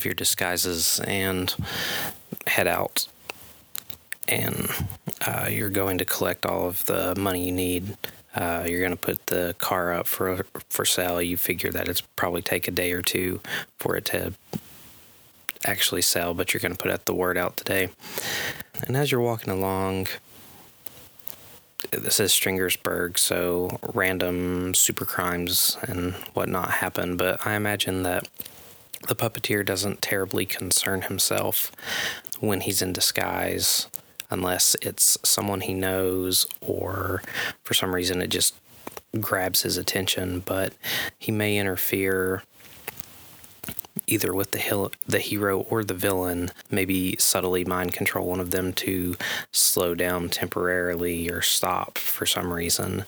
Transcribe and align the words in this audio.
of 0.00 0.06
your 0.06 0.14
disguises 0.14 0.98
and 1.00 1.54
head 2.46 2.66
out. 2.66 3.06
And 4.26 4.70
uh, 5.26 5.48
you're 5.50 5.68
going 5.68 5.98
to 5.98 6.04
collect 6.06 6.46
all 6.46 6.66
of 6.66 6.86
the 6.86 7.14
money 7.16 7.44
you 7.46 7.52
need. 7.52 7.96
Uh, 8.34 8.64
you're 8.66 8.80
going 8.80 8.92
to 8.92 8.96
put 8.96 9.26
the 9.26 9.54
car 9.58 9.92
up 9.92 10.06
for 10.06 10.46
for 10.68 10.84
sale. 10.84 11.20
You 11.20 11.36
figure 11.36 11.72
that 11.72 11.88
it's 11.88 12.00
probably 12.00 12.40
take 12.40 12.68
a 12.68 12.70
day 12.70 12.92
or 12.92 13.02
two 13.02 13.40
for 13.76 13.96
it 13.96 14.04
to 14.06 14.32
actually 15.66 16.02
sell, 16.02 16.32
but 16.32 16.54
you're 16.54 16.60
going 16.60 16.72
to 16.72 16.78
put 16.78 16.92
out 16.92 17.04
the 17.04 17.14
word 17.14 17.36
out 17.36 17.56
today. 17.56 17.90
And 18.86 18.96
as 18.96 19.10
you're 19.10 19.20
walking 19.20 19.52
along, 19.52 20.06
this 21.90 22.20
is 22.20 22.32
Stringersburg, 22.32 23.18
so 23.18 23.78
random 23.92 24.74
super 24.74 25.04
crimes 25.04 25.76
and 25.82 26.14
whatnot 26.34 26.70
happen. 26.70 27.16
But 27.16 27.44
I 27.44 27.56
imagine 27.56 28.04
that 28.04 28.28
the 29.08 29.16
puppeteer 29.16 29.64
doesn't 29.64 30.02
terribly 30.02 30.46
concern 30.46 31.02
himself 31.02 31.72
when 32.40 32.60
he's 32.62 32.82
in 32.82 32.92
disguise, 32.92 33.88
unless 34.30 34.76
it's 34.82 35.18
someone 35.24 35.62
he 35.62 35.74
knows 35.74 36.46
or 36.60 37.22
for 37.62 37.74
some 37.74 37.94
reason 37.94 38.20
it 38.20 38.28
just 38.28 38.54
grabs 39.20 39.62
his 39.62 39.76
attention. 39.76 40.40
But 40.40 40.74
he 41.18 41.32
may 41.32 41.58
interfere 41.58 42.42
either 44.06 44.34
with 44.34 44.50
the 44.50 44.90
the 45.06 45.18
hero 45.18 45.60
or 45.60 45.84
the 45.84 45.94
villain, 45.94 46.50
maybe 46.70 47.16
subtly 47.18 47.64
mind 47.64 47.92
control 47.92 48.28
one 48.28 48.40
of 48.40 48.50
them 48.50 48.72
to 48.72 49.16
slow 49.52 49.94
down 49.94 50.28
temporarily 50.28 51.30
or 51.30 51.40
stop 51.42 51.96
for 51.96 52.26
some 52.26 52.52
reason, 52.52 53.04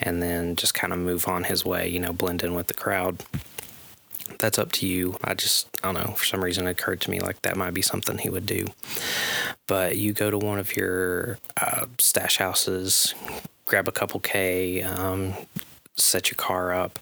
and 0.00 0.22
then 0.22 0.56
just 0.56 0.74
kind 0.74 0.92
of 0.92 0.98
move 0.98 1.28
on 1.28 1.44
his 1.44 1.64
way, 1.64 1.88
you 1.88 2.00
know, 2.00 2.12
blend 2.12 2.42
in 2.42 2.54
with 2.54 2.66
the 2.66 2.74
crowd. 2.74 3.22
That's 4.38 4.58
up 4.58 4.72
to 4.72 4.86
you. 4.86 5.16
I 5.22 5.34
just, 5.34 5.68
I 5.82 5.92
don't 5.92 6.06
know, 6.06 6.14
for 6.14 6.24
some 6.24 6.42
reason 6.42 6.66
it 6.66 6.70
occurred 6.70 7.00
to 7.02 7.10
me 7.10 7.20
like 7.20 7.42
that 7.42 7.56
might 7.56 7.74
be 7.74 7.82
something 7.82 8.18
he 8.18 8.30
would 8.30 8.46
do. 8.46 8.66
But 9.66 9.96
you 9.96 10.12
go 10.12 10.30
to 10.30 10.38
one 10.38 10.58
of 10.58 10.76
your 10.76 11.38
uh, 11.56 11.86
stash 11.98 12.38
houses, 12.38 13.14
grab 13.66 13.88
a 13.88 13.92
couple 13.92 14.20
K, 14.20 14.82
um, 14.82 15.34
set 15.96 16.30
your 16.30 16.36
car 16.36 16.72
up 16.72 16.98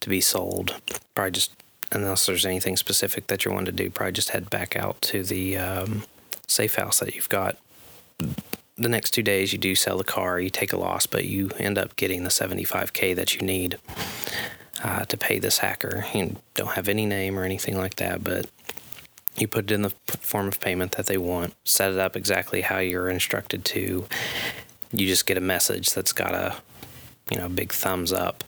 to 0.00 0.08
be 0.08 0.20
sold. 0.20 0.80
Probably 1.14 1.32
just 1.32 1.52
unless 1.90 2.26
there's 2.26 2.46
anything 2.46 2.76
specific 2.76 3.26
that 3.28 3.44
you're 3.44 3.54
wanting 3.54 3.76
to 3.76 3.84
do, 3.84 3.90
probably 3.90 4.12
just 4.12 4.30
head 4.30 4.50
back 4.50 4.76
out 4.76 5.00
to 5.02 5.22
the 5.22 5.56
um, 5.56 6.04
safe 6.46 6.74
house 6.74 7.00
that 7.00 7.14
you've 7.14 7.28
got. 7.28 7.56
The 8.76 8.88
next 8.88 9.10
two 9.10 9.22
days, 9.22 9.52
you 9.52 9.58
do 9.58 9.74
sell 9.74 9.98
the 9.98 10.04
car, 10.04 10.38
you 10.38 10.50
take 10.50 10.72
a 10.72 10.76
loss, 10.76 11.06
but 11.06 11.24
you 11.24 11.50
end 11.58 11.78
up 11.78 11.96
getting 11.96 12.22
the 12.22 12.30
75K 12.30 13.14
that 13.16 13.34
you 13.34 13.40
need 13.40 13.78
uh, 14.82 15.04
to 15.04 15.16
pay 15.16 15.38
this 15.38 15.58
hacker. 15.58 16.04
You 16.14 16.36
don't 16.54 16.72
have 16.72 16.88
any 16.88 17.06
name 17.06 17.38
or 17.38 17.44
anything 17.44 17.76
like 17.76 17.96
that, 17.96 18.22
but 18.22 18.46
you 19.36 19.46
put 19.46 19.70
it 19.70 19.74
in 19.74 19.82
the 19.82 19.90
form 20.06 20.48
of 20.48 20.60
payment 20.60 20.92
that 20.92 21.06
they 21.06 21.18
want, 21.18 21.54
set 21.64 21.92
it 21.92 21.98
up 21.98 22.16
exactly 22.16 22.62
how 22.62 22.78
you're 22.78 23.08
instructed 23.08 23.64
to. 23.66 24.06
You 24.92 25.06
just 25.06 25.26
get 25.26 25.36
a 25.36 25.40
message 25.40 25.92
that's 25.92 26.12
got 26.12 26.34
a, 26.34 26.56
you 27.30 27.38
know, 27.38 27.48
big 27.48 27.72
thumbs 27.72 28.12
up 28.12 28.42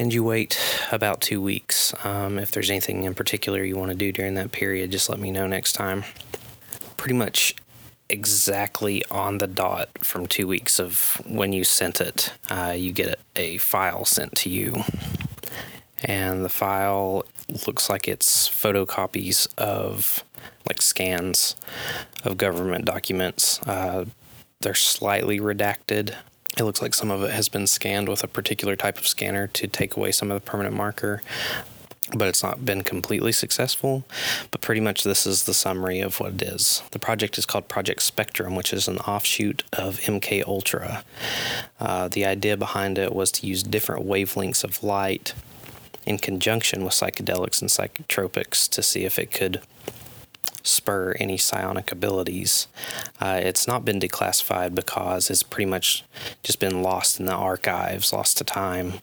and 0.00 0.14
you 0.14 0.24
wait 0.24 0.58
about 0.90 1.20
two 1.20 1.42
weeks. 1.42 1.92
Um, 2.04 2.38
if 2.38 2.50
there's 2.52 2.70
anything 2.70 3.04
in 3.04 3.14
particular 3.14 3.62
you 3.62 3.76
want 3.76 3.90
to 3.90 3.96
do 3.96 4.12
during 4.12 4.34
that 4.34 4.50
period, 4.50 4.90
just 4.90 5.10
let 5.10 5.18
me 5.18 5.30
know 5.30 5.46
next 5.46 5.74
time. 5.74 6.04
Pretty 6.96 7.14
much 7.14 7.54
exactly 8.10 9.04
on 9.10 9.38
the 9.38 9.46
dot 9.46 9.88
from 10.00 10.26
two 10.26 10.46
weeks 10.46 10.78
of 10.78 11.20
when 11.26 11.52
you 11.52 11.64
sent 11.64 12.00
it, 12.00 12.32
uh, 12.50 12.74
you 12.76 12.92
get 12.92 13.18
a 13.36 13.58
file 13.58 14.04
sent 14.04 14.34
to 14.36 14.50
you. 14.50 14.82
And 16.02 16.44
the 16.44 16.48
file 16.48 17.24
looks 17.66 17.90
like 17.90 18.08
it's 18.08 18.48
photocopies 18.48 19.48
of 19.58 20.24
like 20.68 20.80
scans 20.82 21.56
of 22.24 22.36
government 22.36 22.84
documents. 22.84 23.60
Uh, 23.62 24.06
they're 24.60 24.74
slightly 24.74 25.40
redacted 25.40 26.14
it 26.58 26.64
looks 26.64 26.82
like 26.82 26.94
some 26.94 27.10
of 27.10 27.22
it 27.22 27.30
has 27.30 27.48
been 27.48 27.66
scanned 27.66 28.08
with 28.08 28.24
a 28.24 28.28
particular 28.28 28.76
type 28.76 28.98
of 28.98 29.06
scanner 29.06 29.46
to 29.46 29.66
take 29.66 29.96
away 29.96 30.12
some 30.12 30.30
of 30.30 30.34
the 30.34 30.50
permanent 30.50 30.74
marker 30.74 31.22
but 32.16 32.28
it's 32.28 32.42
not 32.42 32.64
been 32.64 32.82
completely 32.82 33.32
successful. 33.32 34.04
But 34.50 34.60
pretty 34.60 34.80
much 34.80 35.04
this 35.04 35.26
is 35.26 35.44
the 35.44 35.54
summary 35.54 36.00
of 36.00 36.20
what 36.20 36.34
it 36.34 36.42
is. 36.42 36.82
The 36.90 36.98
project 36.98 37.38
is 37.38 37.46
called 37.46 37.68
Project 37.68 38.02
Spectrum, 38.02 38.54
which 38.54 38.72
is 38.72 38.88
an 38.88 38.98
offshoot 38.98 39.62
of 39.72 40.00
MK 40.00 40.46
Ultra. 40.46 41.04
Uh, 41.78 42.08
the 42.08 42.24
idea 42.24 42.56
behind 42.56 42.98
it 42.98 43.14
was 43.14 43.30
to 43.32 43.46
use 43.46 43.62
different 43.62 44.06
wavelengths 44.06 44.64
of 44.64 44.82
light 44.82 45.34
in 46.06 46.18
conjunction 46.18 46.82
with 46.82 46.92
psychedelics 46.92 47.60
and 47.60 47.70
psychotropics 47.70 48.68
to 48.68 48.82
see 48.82 49.04
if 49.04 49.18
it 49.18 49.30
could 49.30 49.60
spur 50.62 51.14
any 51.18 51.36
psionic 51.36 51.90
abilities. 51.90 52.66
Uh, 53.20 53.40
it's 53.42 53.66
not 53.66 53.84
been 53.84 54.00
declassified 54.00 54.74
because 54.74 55.30
it's 55.30 55.42
pretty 55.42 55.70
much 55.70 56.04
just 56.42 56.60
been 56.60 56.82
lost 56.82 57.18
in 57.18 57.26
the 57.26 57.34
archives, 57.34 58.12
lost 58.12 58.38
to 58.38 58.44
time. 58.44 58.94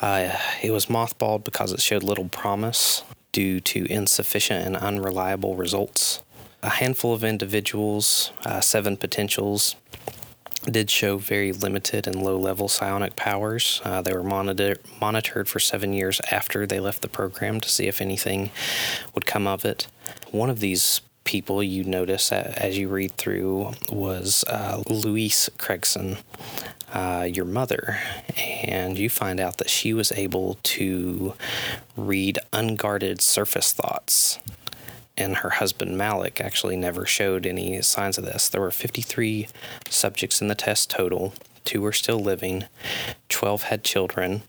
Uh, 0.00 0.36
it 0.62 0.70
was 0.70 0.86
mothballed 0.86 1.44
because 1.44 1.72
it 1.72 1.80
showed 1.80 2.02
little 2.02 2.28
promise 2.28 3.02
due 3.32 3.60
to 3.60 3.84
insufficient 3.90 4.64
and 4.66 4.76
unreliable 4.76 5.56
results. 5.56 6.22
A 6.62 6.70
handful 6.70 7.14
of 7.14 7.24
individuals, 7.24 8.32
uh, 8.44 8.60
seven 8.60 8.96
potentials, 8.96 9.76
did 10.64 10.90
show 10.90 11.18
very 11.18 11.52
limited 11.52 12.06
and 12.06 12.22
low 12.22 12.36
level 12.36 12.68
psionic 12.68 13.16
powers. 13.16 13.80
Uh, 13.84 14.02
they 14.02 14.12
were 14.12 14.24
monitor- 14.24 14.78
monitored 15.00 15.48
for 15.48 15.60
seven 15.60 15.92
years 15.92 16.20
after 16.30 16.66
they 16.66 16.80
left 16.80 17.02
the 17.02 17.08
program 17.08 17.60
to 17.60 17.68
see 17.68 17.86
if 17.86 18.00
anything 18.00 18.50
would 19.14 19.24
come 19.24 19.46
of 19.46 19.64
it. 19.64 19.86
One 20.30 20.50
of 20.50 20.60
these 20.60 21.00
people 21.28 21.62
you 21.62 21.84
notice 21.84 22.32
as 22.32 22.78
you 22.78 22.88
read 22.88 23.12
through 23.18 23.70
was 23.90 24.46
uh, 24.48 24.82
Louise 24.88 25.50
Craigson, 25.58 26.16
uh, 26.94 27.28
your 27.30 27.44
mother, 27.44 27.98
and 28.64 28.96
you 28.96 29.10
find 29.10 29.38
out 29.38 29.58
that 29.58 29.68
she 29.68 29.92
was 29.92 30.10
able 30.12 30.56
to 30.62 31.34
read 31.98 32.38
unguarded 32.50 33.20
surface 33.20 33.74
thoughts 33.74 34.38
and 35.18 35.36
her 35.38 35.50
husband 35.50 35.98
Malik 35.98 36.40
actually 36.40 36.76
never 36.76 37.04
showed 37.04 37.44
any 37.44 37.82
signs 37.82 38.16
of 38.16 38.24
this. 38.24 38.48
There 38.48 38.62
were 38.62 38.70
53 38.70 39.48
subjects 39.90 40.40
in 40.40 40.48
the 40.48 40.54
test 40.54 40.88
total. 40.88 41.34
Two 41.66 41.82
were 41.82 41.92
still 41.92 42.20
living, 42.20 42.64
12 43.28 43.64
had 43.64 43.84
children, 43.84 44.44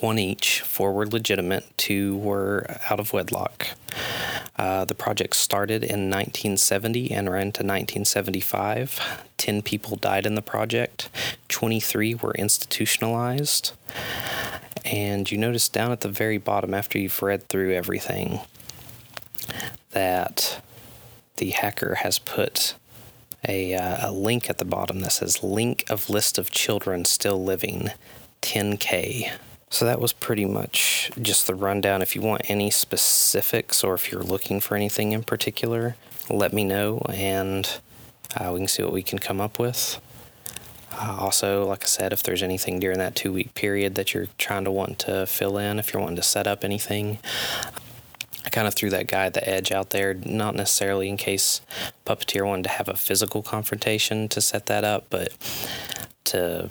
one 0.00 0.18
each, 0.18 0.60
four 0.60 0.92
were 0.92 1.06
legitimate, 1.06 1.66
two 1.76 2.16
were 2.16 2.78
out 2.90 3.00
of 3.00 3.12
wedlock. 3.12 3.68
Uh, 4.56 4.84
the 4.84 4.94
project 4.94 5.36
started 5.36 5.82
in 5.82 6.10
1970 6.10 7.10
and 7.10 7.30
ran 7.30 7.52
to 7.52 7.62
1975. 7.62 9.24
10 9.36 9.62
people 9.62 9.96
died 9.96 10.26
in 10.26 10.34
the 10.34 10.42
project, 10.42 11.08
23 11.48 12.14
were 12.14 12.32
institutionalized. 12.32 13.72
And 14.84 15.30
you 15.30 15.38
notice 15.38 15.68
down 15.68 15.92
at 15.92 16.00
the 16.00 16.08
very 16.08 16.38
bottom, 16.38 16.72
after 16.72 16.98
you've 16.98 17.22
read 17.22 17.48
through 17.48 17.74
everything, 17.74 18.40
that 19.90 20.60
the 21.36 21.50
hacker 21.50 21.96
has 21.96 22.18
put 22.18 22.76
a, 23.46 23.74
uh, 23.74 24.10
a 24.10 24.12
link 24.12 24.48
at 24.48 24.58
the 24.58 24.64
bottom 24.64 25.00
that 25.00 25.12
says 25.12 25.42
link 25.42 25.84
of 25.88 26.08
list 26.08 26.38
of 26.38 26.50
children 26.50 27.04
still 27.04 27.42
living 27.42 27.90
10k 28.42 29.30
so 29.70 29.84
that 29.84 30.00
was 30.00 30.12
pretty 30.12 30.44
much 30.44 31.10
just 31.20 31.46
the 31.46 31.54
rundown. 31.54 32.02
If 32.02 32.14
you 32.14 32.22
want 32.22 32.48
any 32.48 32.70
specifics 32.70 33.82
or 33.82 33.94
if 33.94 34.10
you're 34.10 34.22
looking 34.22 34.60
for 34.60 34.76
anything 34.76 35.12
in 35.12 35.22
particular 35.22 35.96
let 36.30 36.52
me 36.52 36.64
know 36.64 37.00
and 37.12 37.80
uh, 38.36 38.50
we 38.52 38.60
can 38.60 38.68
see 38.68 38.82
what 38.82 38.92
we 38.92 39.02
can 39.02 39.18
come 39.18 39.40
up 39.40 39.58
with. 39.58 40.00
Uh, 40.92 41.16
also, 41.20 41.66
like 41.66 41.82
I 41.82 41.86
said, 41.86 42.12
if 42.12 42.22
there's 42.22 42.42
anything 42.42 42.80
during 42.80 42.98
that 42.98 43.14
two 43.14 43.32
week 43.32 43.54
period 43.54 43.94
that 43.96 44.14
you're 44.14 44.28
trying 44.38 44.64
to 44.64 44.70
want 44.70 44.98
to 45.00 45.26
fill 45.26 45.58
in, 45.58 45.78
if 45.78 45.92
you're 45.92 46.00
wanting 46.00 46.16
to 46.16 46.22
set 46.22 46.46
up 46.46 46.64
anything, 46.64 47.18
I 48.44 48.50
kind 48.50 48.66
of 48.66 48.74
threw 48.74 48.90
that 48.90 49.06
guy 49.06 49.26
at 49.26 49.34
the 49.34 49.46
edge 49.48 49.72
out 49.72 49.90
there, 49.90 50.14
not 50.14 50.54
necessarily 50.54 51.08
in 51.08 51.16
case 51.16 51.60
Puppeteer 52.06 52.46
wanted 52.46 52.64
to 52.64 52.70
have 52.70 52.88
a 52.88 52.94
physical 52.94 53.42
confrontation 53.42 54.28
to 54.28 54.40
set 54.40 54.66
that 54.66 54.84
up, 54.84 55.06
but 55.10 55.32
to 56.24 56.70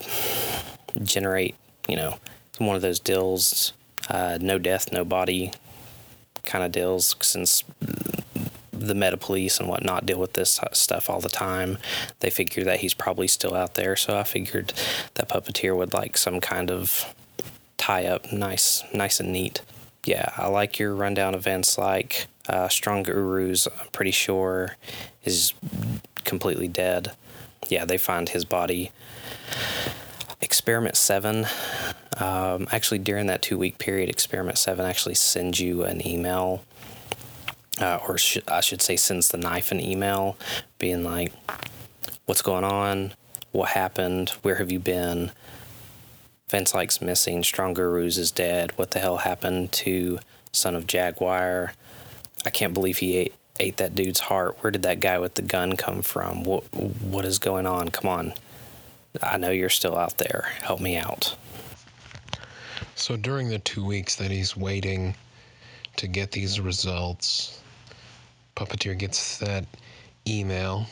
generate, 1.03 1.55
you 1.87 1.95
know, 1.95 2.17
one 2.59 2.75
of 2.75 2.81
those 2.81 2.99
deals, 2.99 3.73
uh, 4.09 4.37
no 4.41 4.59
death, 4.59 4.91
no 4.91 5.05
body 5.05 5.51
kind 6.43 6.63
of 6.63 6.71
deals, 6.71 7.15
since 7.21 7.63
the 8.71 8.95
meta 8.95 9.17
police 9.17 9.59
and 9.59 9.67
whatnot 9.67 10.05
deal 10.05 10.19
with 10.19 10.33
this 10.33 10.59
stuff 10.73 11.09
all 11.09 11.19
the 11.19 11.29
time. 11.29 11.77
They 12.19 12.29
figure 12.29 12.63
that 12.65 12.81
he's 12.81 12.93
probably 12.93 13.27
still 13.27 13.55
out 13.55 13.75
there, 13.75 13.95
so 13.95 14.17
I 14.17 14.23
figured 14.23 14.73
that 15.15 15.29
puppeteer 15.29 15.75
would 15.75 15.93
like 15.93 16.17
some 16.17 16.39
kind 16.39 16.69
of 16.69 17.13
tie 17.77 18.05
up, 18.05 18.31
nice, 18.31 18.83
nice 18.93 19.19
and 19.19 19.31
neat 19.31 19.61
yeah, 20.05 20.31
I 20.37 20.47
like 20.47 20.79
your 20.79 20.93
rundown 20.93 21.33
events 21.33 21.77
like 21.77 22.27
uh, 22.47 22.67
Strong 22.69 23.03
Gurus, 23.03 23.67
I'm 23.67 23.87
pretty 23.91 24.11
sure 24.11 24.77
is 25.23 25.53
completely 26.23 26.67
dead. 26.67 27.11
Yeah, 27.67 27.85
they 27.85 27.97
find 27.97 28.29
his 28.29 28.45
body. 28.45 28.91
Experiment 30.41 30.95
7, 30.95 31.47
Um, 32.19 32.67
actually, 32.71 32.99
during 32.99 33.27
that 33.27 33.41
two 33.41 33.57
week 33.57 33.77
period, 33.77 34.09
Experiment 34.09 34.57
7 34.57 34.85
actually 34.85 35.15
sends 35.15 35.59
you 35.59 35.83
an 35.83 36.05
email, 36.05 36.63
uh, 37.81 37.99
or 38.07 38.17
sh- 38.17 38.37
I 38.47 38.61
should 38.61 38.81
say, 38.81 38.95
sends 38.95 39.29
the 39.29 39.37
knife 39.37 39.71
an 39.71 39.81
email 39.81 40.37
being 40.79 41.03
like, 41.03 41.33
What's 42.25 42.41
going 42.41 42.63
on? 42.63 43.13
What 43.51 43.69
happened? 43.69 44.29
Where 44.41 44.55
have 44.55 44.71
you 44.71 44.79
been? 44.79 45.31
Vince 46.49 46.73
Like's 46.73 47.01
missing. 47.01 47.43
Strong 47.43 47.75
Gurus 47.75 48.17
is 48.17 48.31
dead. 48.31 48.71
What 48.77 48.91
the 48.91 48.99
hell 48.99 49.17
happened 49.17 49.71
to 49.73 50.19
Son 50.51 50.75
of 50.75 50.87
Jaguar? 50.87 51.73
I 52.45 52.49
can't 52.49 52.73
believe 52.73 52.97
he 52.97 53.15
ate, 53.17 53.35
ate 53.59 53.77
that 53.77 53.93
dude's 53.95 54.21
heart. 54.21 54.57
Where 54.61 54.71
did 54.71 54.83
that 54.83 54.99
guy 54.99 55.19
with 55.19 55.35
the 55.35 55.41
gun 55.43 55.77
come 55.77 56.01
from? 56.01 56.43
What 56.43 56.63
what 56.73 57.25
is 57.25 57.39
going 57.39 57.65
on? 57.65 57.89
Come 57.89 58.09
on. 58.09 58.33
I 59.21 59.37
know 59.37 59.51
you're 59.51 59.69
still 59.69 59.97
out 59.97 60.17
there. 60.17 60.51
Help 60.61 60.79
me 60.81 60.97
out. 60.97 61.35
So 62.97 63.17
during 63.17 63.49
the 63.49 63.59
two 63.59 63.83
weeks 63.83 64.15
that 64.15 64.31
he's 64.31 64.55
waiting 64.55 65.15
to 65.97 66.07
get 66.07 66.31
these 66.31 66.61
results, 66.61 67.59
Puppeteer 68.55 68.97
gets 68.97 69.37
that 69.39 69.65
email 70.25 70.87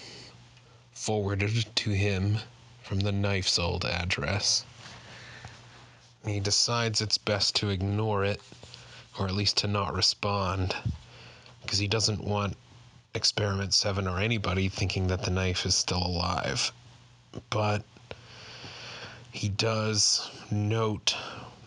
forwarded 0.94 1.66
to 1.76 1.90
him 1.92 2.40
from 2.84 3.00
the 3.00 3.14
knife's 3.14 3.58
old 3.58 3.86
address. 3.86 4.66
He 6.26 6.42
decides 6.42 7.00
it's 7.00 7.18
best 7.18 7.56
to 7.56 7.70
ignore 7.70 8.26
it, 8.26 8.42
or 9.18 9.28
at 9.28 9.34
least 9.34 9.58
to 9.60 9.68
not 9.68 9.94
respond, 9.94 10.76
because 11.62 11.80
he 11.80 11.88
doesn't 11.88 12.24
want 12.24 12.58
Experiment 13.14 13.74
7 13.74 14.08
or 14.10 14.20
anybody 14.20 14.68
thinking 14.68 15.08
that 15.08 15.24
the 15.24 15.32
knife 15.32 15.66
is 15.66 15.76
still 15.76 16.06
alive. 16.06 16.74
But 17.50 17.84
he 19.32 19.48
does 19.48 20.30
note 20.52 21.16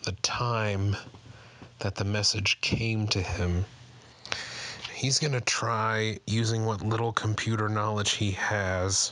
the 0.07 0.13
time 0.21 0.95
that 1.79 1.95
the 1.95 2.05
message 2.05 2.61
came 2.61 3.07
to 3.07 3.21
him. 3.21 3.65
He's 4.93 5.19
going 5.19 5.33
to 5.33 5.41
try 5.41 6.17
using 6.25 6.65
what 6.65 6.81
little 6.81 7.11
computer 7.11 7.67
knowledge 7.67 8.11
he 8.11 8.31
has 8.31 9.11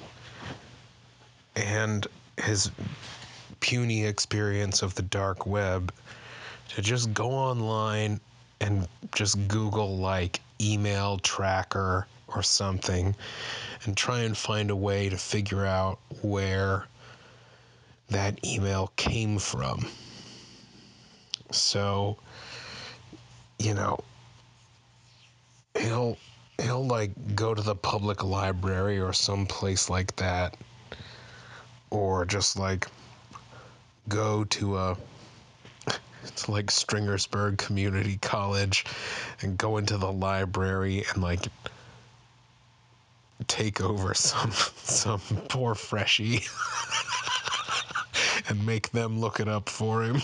and 1.53 2.07
his 2.41 2.71
puny 3.59 4.05
experience 4.05 4.83
of 4.83 4.95
the 4.95 5.01
dark 5.01 5.45
web 5.45 5.93
to 6.69 6.81
just 6.81 7.13
go 7.13 7.29
online 7.29 8.21
and 8.61 8.87
just 9.13 9.49
Google 9.49 9.97
like 9.97 10.39
email 10.61 11.17
tracker 11.17 12.07
or 12.29 12.41
something 12.41 13.13
and 13.83 13.97
try 13.97 14.21
and 14.21 14.37
find 14.37 14.71
a 14.71 14.75
way 14.77 15.09
to 15.09 15.17
figure 15.17 15.65
out 15.65 15.99
where 16.21 16.85
that 18.11 18.39
email 18.45 18.93
came 18.95 19.37
from. 19.37 19.85
So, 21.51 22.17
you 23.59 23.73
know, 23.73 23.99
he'll 25.77 26.17
he'll 26.61 26.85
like 26.85 27.35
go 27.35 27.53
to 27.53 27.61
the 27.61 27.75
public 27.75 28.23
library 28.23 28.99
or 28.99 29.13
some 29.13 29.45
place 29.45 29.89
like 29.89 30.15
that 30.15 30.55
or 31.89 32.25
just 32.25 32.57
like 32.57 32.87
go 34.07 34.43
to 34.45 34.77
a 34.77 34.97
to 36.35 36.51
like 36.51 36.67
Stringersburg 36.67 37.57
Community 37.57 38.17
College 38.17 38.85
and 39.41 39.57
go 39.57 39.77
into 39.77 39.97
the 39.97 40.11
library 40.11 41.03
and 41.13 41.21
like 41.21 41.47
take 43.47 43.81
over 43.81 44.13
some 44.13 44.51
some 44.51 45.19
poor 45.49 45.75
freshie 45.75 46.41
and 48.49 48.65
make 48.65 48.91
them 48.91 49.19
look 49.19 49.39
it 49.39 49.47
up 49.47 49.69
for 49.69 50.03
him. 50.03 50.21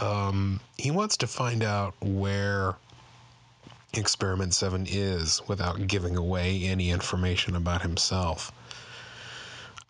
Um, 0.00 0.60
he 0.78 0.90
wants 0.90 1.16
to 1.18 1.26
find 1.26 1.62
out 1.62 1.94
where 2.00 2.76
Experiment 3.94 4.54
7 4.54 4.86
is 4.88 5.42
without 5.48 5.86
giving 5.86 6.16
away 6.16 6.62
any 6.64 6.90
information 6.90 7.56
about 7.56 7.82
himself. 7.82 8.52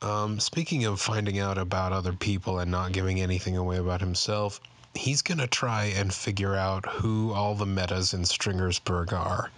Um, 0.03 0.41
speaking 0.41 0.85
of 0.87 1.01
finding 1.01 1.39
out 1.39 1.59
about 1.59 1.93
other 1.93 2.15
people 2.15 2.59
and 2.59 2.71
not 2.71 2.93
giving 2.93 3.21
anything 3.21 3.57
away 3.57 3.77
about 3.77 4.01
himself, 4.01 4.59
he's 4.95 5.21
going 5.21 5.39
to 5.39 5.47
try 5.47 5.85
and 5.85 6.13
figure 6.13 6.57
out 6.57 6.87
who 6.87 7.33
all 7.33 7.55
the 7.55 7.67
metas 7.67 8.15
in 8.15 8.25
Stringersburg 8.25 9.13
are. 9.13 9.51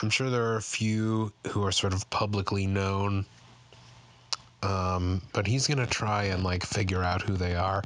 I'm 0.00 0.10
sure 0.10 0.30
there 0.30 0.44
are 0.46 0.56
a 0.56 0.62
few 0.62 1.32
who 1.48 1.64
are 1.64 1.72
sort 1.72 1.92
of 1.92 2.08
publicly 2.08 2.66
known, 2.66 3.26
um, 4.62 5.20
but 5.34 5.46
he's 5.46 5.66
going 5.66 5.78
to 5.78 5.86
try 5.86 6.24
and 6.24 6.42
like 6.42 6.64
figure 6.64 7.02
out 7.02 7.20
who 7.22 7.36
they 7.36 7.54
are. 7.54 7.82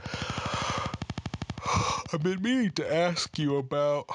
I've 2.16 2.22
been 2.22 2.40
meaning 2.40 2.70
to 2.70 2.94
ask 2.94 3.38
you 3.38 3.58
about 3.58 4.06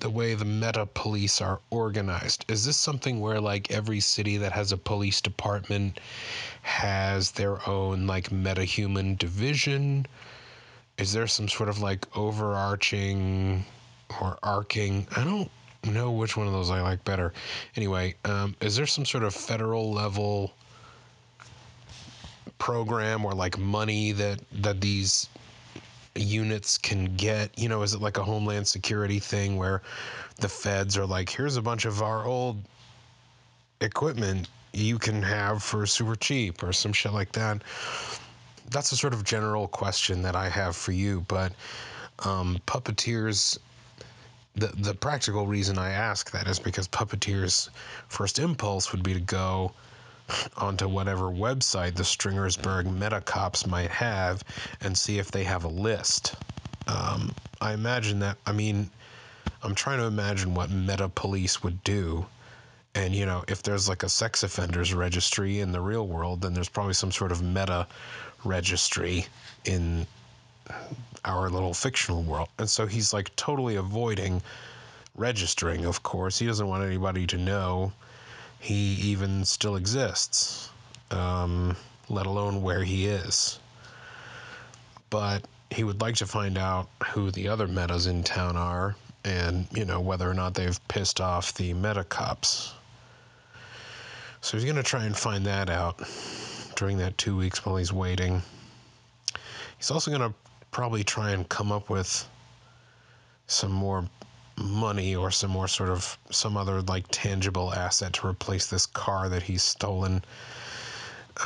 the 0.00 0.08
way 0.08 0.32
the 0.32 0.46
meta 0.46 0.86
police 0.86 1.38
are 1.42 1.60
organized. 1.68 2.46
Is 2.48 2.64
this 2.64 2.78
something 2.78 3.20
where 3.20 3.42
like 3.42 3.70
every 3.70 4.00
city 4.00 4.38
that 4.38 4.52
has 4.52 4.72
a 4.72 4.78
police 4.78 5.20
department 5.20 6.00
has 6.62 7.32
their 7.32 7.68
own 7.68 8.06
like 8.06 8.32
meta 8.32 8.64
human 8.64 9.16
division? 9.16 10.06
Is 10.96 11.12
there 11.12 11.26
some 11.26 11.46
sort 11.46 11.68
of 11.68 11.78
like 11.82 12.06
overarching 12.16 13.66
or 14.22 14.38
arcing? 14.42 15.06
I 15.14 15.24
don't 15.24 15.50
know 15.84 16.10
which 16.10 16.38
one 16.38 16.46
of 16.46 16.54
those 16.54 16.70
I 16.70 16.80
like 16.80 17.04
better. 17.04 17.34
Anyway, 17.76 18.14
um, 18.24 18.56
is 18.62 18.76
there 18.76 18.86
some 18.86 19.04
sort 19.04 19.24
of 19.24 19.34
federal 19.34 19.92
level 19.92 20.54
program 22.56 23.26
or 23.26 23.34
like 23.34 23.58
money 23.58 24.12
that 24.12 24.40
that 24.62 24.80
these 24.80 25.28
units 26.20 26.78
can 26.78 27.16
get? 27.16 27.56
You 27.58 27.68
know, 27.68 27.82
is 27.82 27.94
it 27.94 28.00
like 28.00 28.18
a 28.18 28.22
homeland 28.22 28.66
security 28.66 29.18
thing 29.18 29.56
where 29.56 29.82
the 30.36 30.48
feds 30.48 30.96
are 30.96 31.06
like, 31.06 31.28
here's 31.28 31.56
a 31.56 31.62
bunch 31.62 31.84
of 31.84 32.02
our 32.02 32.24
old 32.24 32.62
equipment 33.80 34.48
you 34.72 34.98
can 34.98 35.22
have 35.22 35.62
for 35.62 35.86
super 35.86 36.16
cheap 36.16 36.62
or 36.62 36.72
some 36.72 36.92
shit 36.92 37.12
like 37.12 37.32
that? 37.32 37.62
That's 38.70 38.92
a 38.92 38.96
sort 38.96 39.14
of 39.14 39.24
general 39.24 39.68
question 39.68 40.22
that 40.22 40.36
I 40.36 40.48
have 40.48 40.76
for 40.76 40.92
you, 40.92 41.24
but 41.28 41.52
um, 42.24 42.58
puppeteers. 42.66 43.58
The, 44.56 44.68
the 44.78 44.94
practical 44.94 45.46
reason 45.46 45.78
I 45.78 45.90
ask 45.90 46.32
that 46.32 46.48
is 46.48 46.58
because 46.58 46.88
puppeteers' 46.88 47.68
first 48.08 48.40
impulse 48.40 48.90
would 48.90 49.04
be 49.04 49.14
to 49.14 49.20
go 49.20 49.72
onto 50.56 50.88
whatever 50.88 51.24
website 51.24 51.94
the 51.94 52.04
Stringersburg 52.04 52.86
Metacops 52.86 53.66
might 53.66 53.90
have 53.90 54.44
and 54.80 54.96
see 54.96 55.18
if 55.18 55.30
they 55.30 55.44
have 55.44 55.64
a 55.64 55.68
list. 55.68 56.36
Um, 56.86 57.34
I 57.60 57.72
imagine 57.72 58.20
that, 58.20 58.36
I 58.46 58.52
mean, 58.52 58.90
I'm 59.62 59.74
trying 59.74 59.98
to 59.98 60.04
imagine 60.04 60.54
what 60.54 60.70
Meta 60.70 61.08
Police 61.08 61.62
would 61.62 61.82
do. 61.82 62.26
And, 62.94 63.14
you 63.14 63.26
know, 63.26 63.44
if 63.48 63.62
there's 63.62 63.88
like 63.88 64.02
a 64.02 64.08
sex 64.08 64.42
offenders 64.42 64.94
registry 64.94 65.60
in 65.60 65.72
the 65.72 65.80
real 65.80 66.06
world, 66.06 66.40
then 66.40 66.54
there's 66.54 66.68
probably 66.68 66.94
some 66.94 67.12
sort 67.12 67.32
of 67.32 67.42
meta 67.42 67.86
registry 68.44 69.26
in 69.64 70.06
our 71.24 71.50
little 71.50 71.74
fictional 71.74 72.22
world. 72.22 72.48
And 72.58 72.68
so 72.68 72.86
he's 72.86 73.12
like 73.12 73.34
totally 73.36 73.76
avoiding 73.76 74.42
registering, 75.16 75.84
of 75.84 76.02
course. 76.02 76.38
He 76.38 76.46
doesn't 76.46 76.66
want 76.66 76.84
anybody 76.84 77.26
to 77.28 77.36
know 77.36 77.92
he 78.60 78.94
even 78.94 79.44
still 79.44 79.76
exists, 79.76 80.70
um, 81.10 81.76
let 82.08 82.26
alone 82.26 82.62
where 82.62 82.82
he 82.82 83.06
is. 83.06 83.58
But 85.10 85.46
he 85.70 85.84
would 85.84 86.00
like 86.00 86.16
to 86.16 86.26
find 86.26 86.58
out 86.58 86.88
who 87.08 87.30
the 87.30 87.48
other 87.48 87.68
metas 87.68 88.06
in 88.06 88.22
town 88.24 88.56
are 88.56 88.96
and, 89.24 89.66
you 89.72 89.84
know, 89.84 90.00
whether 90.00 90.28
or 90.28 90.34
not 90.34 90.54
they've 90.54 90.88
pissed 90.88 91.20
off 91.20 91.54
the 91.54 91.72
meta 91.74 92.04
cops. 92.04 92.72
So 94.40 94.56
he's 94.56 94.64
going 94.64 94.76
to 94.76 94.82
try 94.82 95.04
and 95.04 95.16
find 95.16 95.44
that 95.46 95.68
out 95.68 96.02
during 96.76 96.98
that 96.98 97.18
two 97.18 97.36
weeks 97.36 97.64
while 97.64 97.76
he's 97.76 97.92
waiting. 97.92 98.42
He's 99.76 99.90
also 99.90 100.10
going 100.10 100.30
to 100.30 100.34
probably 100.70 101.04
try 101.04 101.32
and 101.32 101.48
come 101.48 101.72
up 101.72 101.90
with 101.90 102.26
some 103.46 103.72
more 103.72 104.04
money 104.60 105.14
or 105.14 105.30
some 105.30 105.50
more 105.50 105.68
sort 105.68 105.88
of 105.88 106.18
some 106.30 106.56
other 106.56 106.82
like 106.82 107.04
tangible 107.10 107.72
asset 107.74 108.12
to 108.14 108.26
replace 108.26 108.66
this 108.66 108.86
car 108.86 109.28
that 109.28 109.42
he's 109.42 109.62
stolen. 109.62 110.24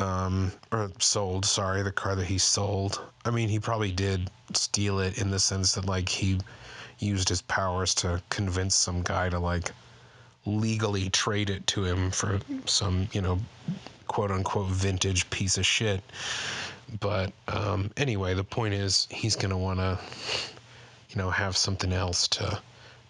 Um, 0.00 0.52
or 0.70 0.90
sold 0.98 1.44
sorry 1.44 1.82
the 1.82 1.92
car 1.92 2.16
that 2.16 2.24
he 2.24 2.38
sold. 2.38 3.00
I 3.24 3.30
mean 3.30 3.48
he 3.48 3.58
probably 3.58 3.92
did 3.92 4.30
steal 4.54 5.00
it 5.00 5.18
in 5.18 5.30
the 5.30 5.38
sense 5.38 5.72
that 5.74 5.84
like 5.84 6.08
he 6.08 6.40
used 6.98 7.28
his 7.28 7.42
powers 7.42 7.94
to 7.96 8.22
convince 8.30 8.74
some 8.74 9.02
guy 9.02 9.28
to 9.28 9.38
like 9.38 9.72
legally 10.46 11.10
trade 11.10 11.50
it 11.50 11.66
to 11.68 11.84
him 11.84 12.10
for 12.10 12.40
some 12.64 13.08
you 13.12 13.20
know 13.20 13.38
quote 14.08 14.30
unquote 14.30 14.68
vintage 14.68 15.28
piece 15.30 15.58
of 15.58 15.66
shit. 15.66 16.02
But 17.00 17.32
um, 17.48 17.90
anyway 17.96 18.34
the 18.34 18.44
point 18.44 18.74
is 18.74 19.06
he's 19.10 19.36
gonna 19.36 19.58
want 19.58 19.80
to 19.80 19.98
you 21.10 21.16
know 21.16 21.30
have 21.30 21.56
something 21.56 21.92
else 21.92 22.28
to 22.28 22.60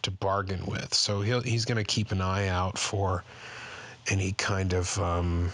to 0.03 0.11
bargain 0.11 0.65
with. 0.67 0.95
So 0.95 1.21
he'll, 1.21 1.41
he's 1.41 1.65
going 1.65 1.79
to 1.79 1.85
keep 1.85 2.13
an 2.13 2.21
eye 2.21 2.49
out 2.49 2.79
for 2.79 3.25
any 4.09 4.33
kind 4.33 4.73
of 4.73 4.99
um, 4.99 5.51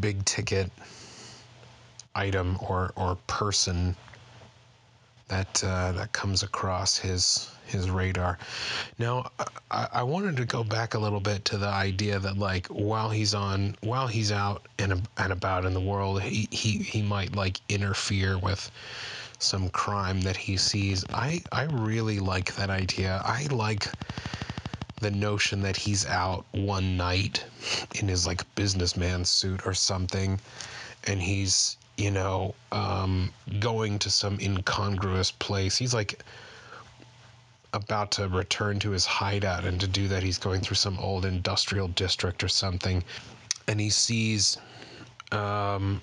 big 0.00 0.24
ticket 0.24 0.70
item 2.14 2.58
or 2.60 2.92
or 2.96 3.16
person 3.26 3.94
that 5.28 5.62
uh, 5.62 5.92
that 5.92 6.12
comes 6.12 6.42
across 6.42 6.98
his 6.98 7.50
his 7.66 7.90
radar. 7.90 8.38
Now, 8.98 9.30
I, 9.70 9.88
I 9.92 10.02
wanted 10.02 10.38
to 10.38 10.46
go 10.46 10.64
back 10.64 10.94
a 10.94 10.98
little 10.98 11.20
bit 11.20 11.44
to 11.46 11.58
the 11.58 11.66
idea 11.66 12.18
that 12.18 12.38
like 12.38 12.66
while 12.68 13.10
he's 13.10 13.34
on 13.34 13.76
while 13.82 14.06
he's 14.06 14.32
out 14.32 14.66
and 14.78 15.06
and 15.18 15.32
about 15.32 15.64
in 15.64 15.74
the 15.74 15.80
world, 15.80 16.22
he 16.22 16.48
he 16.50 16.78
he 16.78 17.02
might 17.02 17.36
like 17.36 17.60
interfere 17.68 18.38
with 18.38 18.70
some 19.38 19.68
crime 19.70 20.20
that 20.22 20.36
he 20.36 20.56
sees. 20.56 21.04
I 21.12 21.42
I 21.52 21.64
really 21.64 22.18
like 22.18 22.54
that 22.56 22.70
idea. 22.70 23.22
I 23.24 23.46
like 23.50 23.88
the 25.00 25.10
notion 25.10 25.62
that 25.62 25.76
he's 25.76 26.06
out 26.06 26.44
one 26.52 26.96
night 26.96 27.44
in 27.94 28.08
his 28.08 28.26
like 28.26 28.42
businessman 28.54 29.24
suit 29.24 29.60
or 29.64 29.74
something 29.74 30.40
and 31.06 31.20
he's 31.20 31.76
you 31.96 32.10
know 32.10 32.54
um, 32.72 33.32
going 33.60 33.98
to 33.98 34.10
some 34.10 34.38
incongruous 34.40 35.30
place 35.30 35.76
he's 35.76 35.94
like 35.94 36.22
about 37.74 38.10
to 38.10 38.26
return 38.28 38.78
to 38.80 38.90
his 38.90 39.04
hideout 39.04 39.64
and 39.64 39.80
to 39.80 39.86
do 39.86 40.08
that 40.08 40.22
he's 40.22 40.38
going 40.38 40.60
through 40.60 40.76
some 40.76 40.98
old 40.98 41.24
industrial 41.24 41.88
district 41.88 42.42
or 42.42 42.48
something 42.48 43.04
and 43.68 43.80
he 43.80 43.90
sees 43.90 44.58
um, 45.32 46.00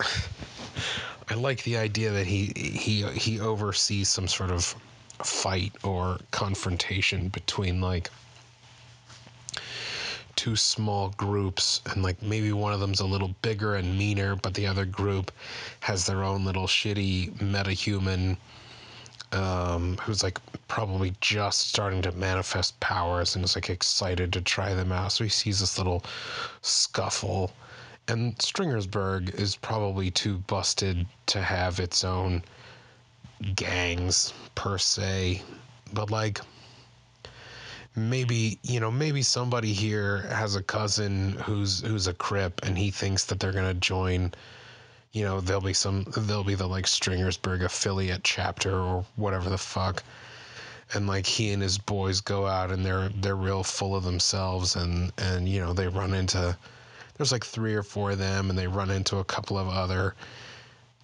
I 1.28 1.34
like 1.34 1.62
the 1.64 1.76
idea 1.76 2.10
that 2.10 2.26
he 2.26 2.52
he 2.56 3.02
he 3.12 3.40
oversees 3.40 4.08
some 4.08 4.28
sort 4.28 4.50
of 4.50 4.74
fight 5.22 5.72
or 5.82 6.18
confrontation 6.30 7.28
between 7.28 7.80
like 7.80 8.10
two 10.36 10.56
small 10.56 11.10
groups 11.10 11.80
and 11.86 12.02
like 12.02 12.20
maybe 12.20 12.52
one 12.52 12.72
of 12.72 12.80
them's 12.80 13.00
a 13.00 13.06
little 13.06 13.34
bigger 13.40 13.76
and 13.76 13.96
meaner 13.96 14.34
but 14.34 14.52
the 14.54 14.66
other 14.66 14.84
group 14.84 15.30
has 15.80 16.06
their 16.06 16.24
own 16.24 16.44
little 16.44 16.66
shitty 16.66 17.30
metahuman 17.34 18.36
um, 19.34 19.96
who's 19.98 20.22
like 20.22 20.38
probably 20.68 21.12
just 21.20 21.68
starting 21.68 22.02
to 22.02 22.12
manifest 22.12 22.78
powers 22.80 23.34
and 23.34 23.44
is 23.44 23.56
like 23.56 23.68
excited 23.68 24.32
to 24.32 24.40
try 24.40 24.74
them 24.74 24.92
out. 24.92 25.12
So 25.12 25.24
he 25.24 25.30
sees 25.30 25.60
this 25.60 25.76
little 25.76 26.04
scuffle 26.62 27.52
and 28.08 28.40
stringersburg 28.40 29.30
is 29.34 29.56
probably 29.56 30.10
too 30.10 30.38
busted 30.46 31.06
to 31.26 31.40
have 31.40 31.80
its 31.80 32.04
own 32.04 32.42
gangs 33.54 34.32
per 34.54 34.78
se, 34.78 35.42
but 35.92 36.10
like 36.10 36.40
maybe 37.96 38.58
you 38.62 38.80
know 38.80 38.90
maybe 38.90 39.22
somebody 39.22 39.72
here 39.72 40.18
has 40.22 40.56
a 40.56 40.62
cousin 40.62 41.32
who's 41.44 41.80
who's 41.82 42.06
a 42.06 42.14
crip 42.14 42.60
and 42.64 42.76
he 42.76 42.90
thinks 42.90 43.24
that 43.24 43.38
they're 43.38 43.52
gonna 43.52 43.72
join 43.74 44.32
you 45.12 45.22
know 45.22 45.40
there'll 45.40 45.62
be 45.62 45.72
some 45.72 46.04
there'll 46.16 46.42
be 46.44 46.56
the 46.56 46.66
like 46.66 46.86
stringersburg 46.86 47.62
affiliate 47.62 48.24
chapter 48.24 48.76
or 48.78 49.04
whatever 49.16 49.48
the 49.48 49.58
fuck. 49.58 50.02
And 50.92 51.06
like 51.06 51.24
he 51.26 51.52
and 51.52 51.62
his 51.62 51.78
boys 51.78 52.20
go 52.20 52.46
out 52.46 52.70
and 52.70 52.84
they're 52.84 53.08
they're 53.08 53.36
real 53.36 53.64
full 53.64 53.96
of 53.96 54.04
themselves 54.04 54.76
and 54.76 55.12
and 55.16 55.48
you 55.48 55.60
know 55.60 55.72
they 55.72 55.88
run 55.88 56.12
into 56.12 56.56
there's 57.16 57.32
like 57.32 57.44
three 57.44 57.74
or 57.74 57.82
four 57.82 58.12
of 58.12 58.18
them 58.18 58.50
and 58.50 58.58
they 58.58 58.66
run 58.66 58.90
into 58.90 59.18
a 59.18 59.24
couple 59.24 59.58
of 59.58 59.68
other 59.68 60.14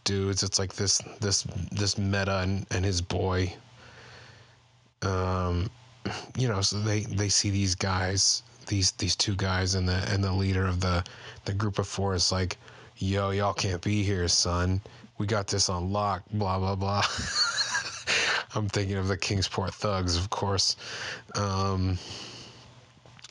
dudes. 0.04 0.42
It's 0.42 0.58
like 0.58 0.74
this 0.74 1.00
this 1.20 1.46
this 1.70 1.98
meta 1.98 2.40
and, 2.40 2.66
and 2.70 2.84
his 2.84 3.00
boy. 3.00 3.54
Um, 5.02 5.70
you 6.36 6.48
know, 6.48 6.60
so 6.60 6.80
they 6.80 7.00
they 7.02 7.28
see 7.28 7.50
these 7.50 7.74
guys, 7.74 8.42
these 8.66 8.92
these 8.92 9.16
two 9.16 9.34
guys, 9.36 9.74
and 9.74 9.88
the 9.88 10.04
and 10.12 10.22
the 10.22 10.32
leader 10.32 10.66
of 10.66 10.80
the 10.80 11.04
the 11.44 11.52
group 11.52 11.78
of 11.78 11.86
four 11.86 12.14
is 12.14 12.32
like, 12.32 12.58
"Yo, 12.96 13.30
y'all 13.30 13.52
can't 13.52 13.82
be 13.82 14.02
here, 14.02 14.28
son. 14.28 14.80
We 15.18 15.26
got 15.26 15.46
this 15.46 15.68
on 15.68 15.92
lock." 15.92 16.22
Blah 16.32 16.58
blah 16.58 16.74
blah. 16.74 17.04
I'm 18.54 18.68
thinking 18.68 18.96
of 18.96 19.06
the 19.06 19.16
Kingsport 19.16 19.74
thugs, 19.74 20.16
of 20.16 20.28
course. 20.30 20.76
Um, 21.36 21.98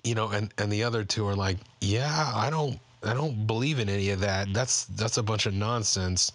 you 0.04 0.16
know, 0.16 0.30
and 0.30 0.54
and 0.58 0.72
the 0.72 0.84
other 0.84 1.04
two 1.04 1.26
are 1.28 1.36
like, 1.36 1.58
"Yeah, 1.82 2.32
I 2.36 2.50
don't 2.50 2.80
I 3.04 3.14
don't 3.14 3.46
believe 3.48 3.80
in 3.80 3.90
any 3.90 4.10
of 4.10 4.20
that. 4.22 4.54
That's 4.54 4.86
that's 4.86 5.18
a 5.18 5.24
bunch 5.24 5.46
of 5.46 5.54
nonsense. 5.54 6.32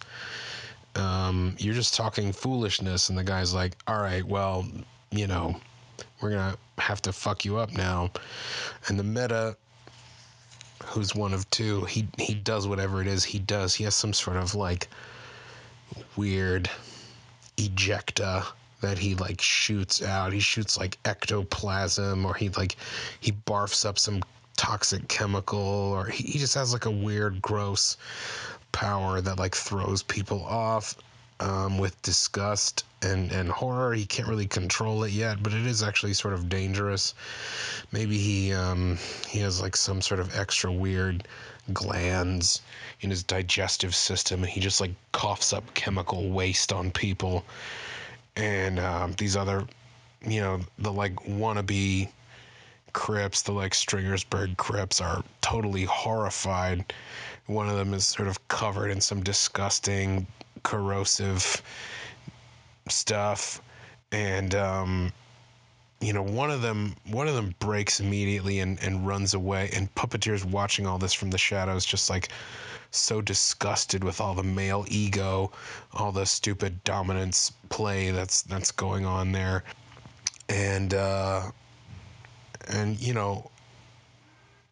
Um, 0.95 1.55
you're 1.59 1.73
just 1.73 1.95
talking 1.95 2.31
foolishness." 2.31 3.09
And 3.09 3.17
the 3.17 3.23
guy's 3.23 3.53
like, 3.53 3.77
"All 3.87 4.01
right, 4.01 4.23
well, 4.25 4.65
you 5.11 5.27
know, 5.27 5.59
we're 6.21 6.31
gonna 6.31 6.57
have 6.77 7.01
to 7.03 7.13
fuck 7.13 7.45
you 7.45 7.57
up 7.57 7.71
now." 7.71 8.11
And 8.87 8.99
the 8.99 9.03
meta, 9.03 9.57
who's 10.85 11.15
one 11.15 11.33
of 11.33 11.49
two, 11.49 11.85
he 11.85 12.07
he 12.17 12.33
does 12.33 12.67
whatever 12.67 13.01
it 13.01 13.07
is 13.07 13.23
he 13.23 13.39
does. 13.39 13.75
He 13.75 13.83
has 13.85 13.95
some 13.95 14.13
sort 14.13 14.37
of 14.37 14.55
like 14.55 14.87
weird 16.15 16.69
ejecta 17.57 18.45
that 18.81 18.97
he 18.97 19.15
like 19.15 19.41
shoots 19.41 20.01
out. 20.01 20.33
He 20.33 20.39
shoots 20.39 20.77
like 20.77 20.97
ectoplasm, 21.05 22.25
or 22.25 22.33
he 22.33 22.49
like 22.49 22.75
he 23.19 23.31
barfs 23.31 23.85
up 23.85 23.97
some 23.99 24.21
toxic 24.57 25.07
chemical 25.07 25.59
or 25.59 26.05
he, 26.05 26.23
he 26.23 26.39
just 26.39 26.55
has 26.55 26.71
like 26.71 26.85
a 26.85 26.91
weird 26.91 27.41
gross 27.41 27.97
power 28.71 29.19
that 29.21 29.37
like 29.37 29.53
throws 29.53 30.01
people 30.01 30.43
off 30.45 30.95
um, 31.39 31.77
with 31.77 32.01
disgust 32.01 32.85
and, 33.01 33.31
and 33.31 33.49
horror. 33.49 33.93
He 33.93 34.05
can't 34.05 34.27
really 34.27 34.47
control 34.47 35.03
it 35.03 35.11
yet, 35.11 35.43
but 35.43 35.53
it 35.53 35.65
is 35.65 35.83
actually 35.83 36.13
sort 36.13 36.33
of 36.33 36.49
dangerous. 36.49 37.13
Maybe 37.91 38.17
he 38.17 38.53
um, 38.53 38.97
he 39.27 39.39
has 39.39 39.61
like 39.61 39.75
some 39.75 40.01
sort 40.01 40.19
of 40.19 40.35
extra 40.37 40.71
weird 40.71 41.27
glands 41.73 42.61
in 43.01 43.09
his 43.09 43.23
digestive 43.23 43.95
system, 43.95 44.43
and 44.43 44.49
he 44.49 44.59
just 44.61 44.81
like 44.81 44.91
coughs 45.11 45.53
up 45.53 45.73
chemical 45.73 46.29
waste 46.29 46.71
on 46.71 46.91
people. 46.91 47.43
And 48.35 48.79
um, 48.79 49.13
these 49.13 49.35
other, 49.35 49.65
you 50.25 50.41
know, 50.41 50.59
the 50.79 50.91
like 50.91 51.15
wannabe 51.15 52.09
Crips, 52.93 53.41
the 53.41 53.51
like 53.51 53.73
Stringersburg 53.73 54.55
Crips, 54.55 55.01
are 55.01 55.23
totally 55.41 55.83
horrified. 55.83 56.93
One 57.47 57.69
of 57.69 57.75
them 57.75 57.93
is 57.93 58.05
sort 58.05 58.27
of 58.27 58.47
covered 58.47 58.89
in 58.89 59.01
some 59.01 59.21
disgusting, 59.21 60.25
corrosive 60.63 61.61
stuff, 62.87 63.61
and 64.11 64.55
um, 64.55 65.13
you 65.99 66.13
know, 66.13 66.23
one 66.23 66.51
of 66.51 66.61
them 66.61 66.95
one 67.09 67.27
of 67.27 67.35
them 67.35 67.53
breaks 67.59 67.99
immediately 67.99 68.59
and, 68.59 68.81
and 68.81 69.05
runs 69.05 69.33
away. 69.33 69.69
And 69.73 69.93
Puppeteer's 69.95 70.45
watching 70.45 70.87
all 70.87 70.97
this 70.97 71.13
from 71.13 71.31
the 71.31 71.37
shadows, 71.37 71.85
just 71.85 72.09
like 72.09 72.29
so 72.95 73.21
disgusted 73.21 74.03
with 74.03 74.21
all 74.21 74.33
the 74.33 74.43
male 74.43 74.85
ego, 74.87 75.51
all 75.93 76.11
the 76.11 76.25
stupid 76.25 76.83
dominance 76.83 77.51
play 77.69 78.11
that's 78.11 78.41
that's 78.43 78.71
going 78.71 79.05
on 79.05 79.31
there. 79.31 79.63
And 80.49 80.93
uh 80.93 81.51
and 82.67 82.99
you 82.99 83.13
know 83.13 83.49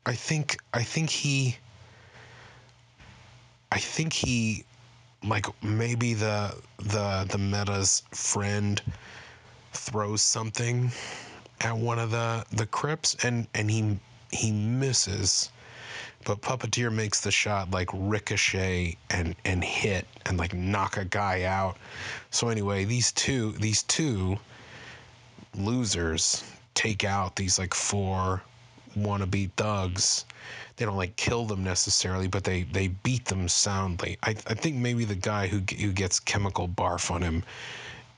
i 0.06 0.14
think 0.14 0.58
i 0.74 0.82
think 0.84 1.10
he 1.10 1.58
i 3.72 3.78
think 3.78 4.14
he 4.14 4.64
like 5.28 5.46
maybe 5.64 6.14
the 6.14 6.56
the 6.80 7.26
the 7.30 7.38
meta's 7.38 8.04
friend 8.12 8.82
throws 9.74 10.22
something 10.22 10.92
at 11.62 11.76
one 11.76 12.00
of 12.00 12.12
the 12.12 12.46
the 12.52 12.66
crips 12.66 13.16
and 13.24 13.48
and 13.54 13.70
he 13.70 13.98
he 14.32 14.52
misses 14.52 15.50
but 16.26 16.42
puppeteer 16.42 16.92
makes 16.92 17.22
the 17.22 17.32
shot 17.32 17.70
like 17.72 17.90
ricochet 17.94 18.98
and 19.10 19.36
and 19.46 19.64
hit 19.64 20.08
and 20.26 20.38
like 20.38 20.54
knock 20.54 20.98
a 20.98 21.06
guy 21.06 21.44
out 21.44 21.78
so 22.32 22.50
anyway 22.50 22.86
these 22.86 23.12
two 23.12 23.52
these 23.54 23.84
two 23.84 24.38
losers 25.56 26.44
take 26.74 27.04
out 27.04 27.36
these 27.36 27.60
like 27.60 27.74
four 27.74 28.42
wannabe 28.98 29.52
thugs. 29.58 30.26
They 30.76 30.86
don't 30.86 30.98
like 30.98 31.16
kill 31.16 31.46
them 31.46 31.64
necessarily, 31.64 32.28
but 32.28 32.44
they 32.44 32.64
they 32.64 32.88
beat 32.88 33.26
them 33.26 33.48
soundly. 33.48 34.18
I 34.24 34.32
I 34.32 34.54
think 34.54 34.76
maybe 34.76 35.06
the 35.06 35.16
guy 35.16 35.48
who 35.48 35.60
who 35.80 35.92
gets 35.92 36.20
chemical 36.20 36.68
barf 36.68 37.12
on 37.12 37.22
him 37.22 37.44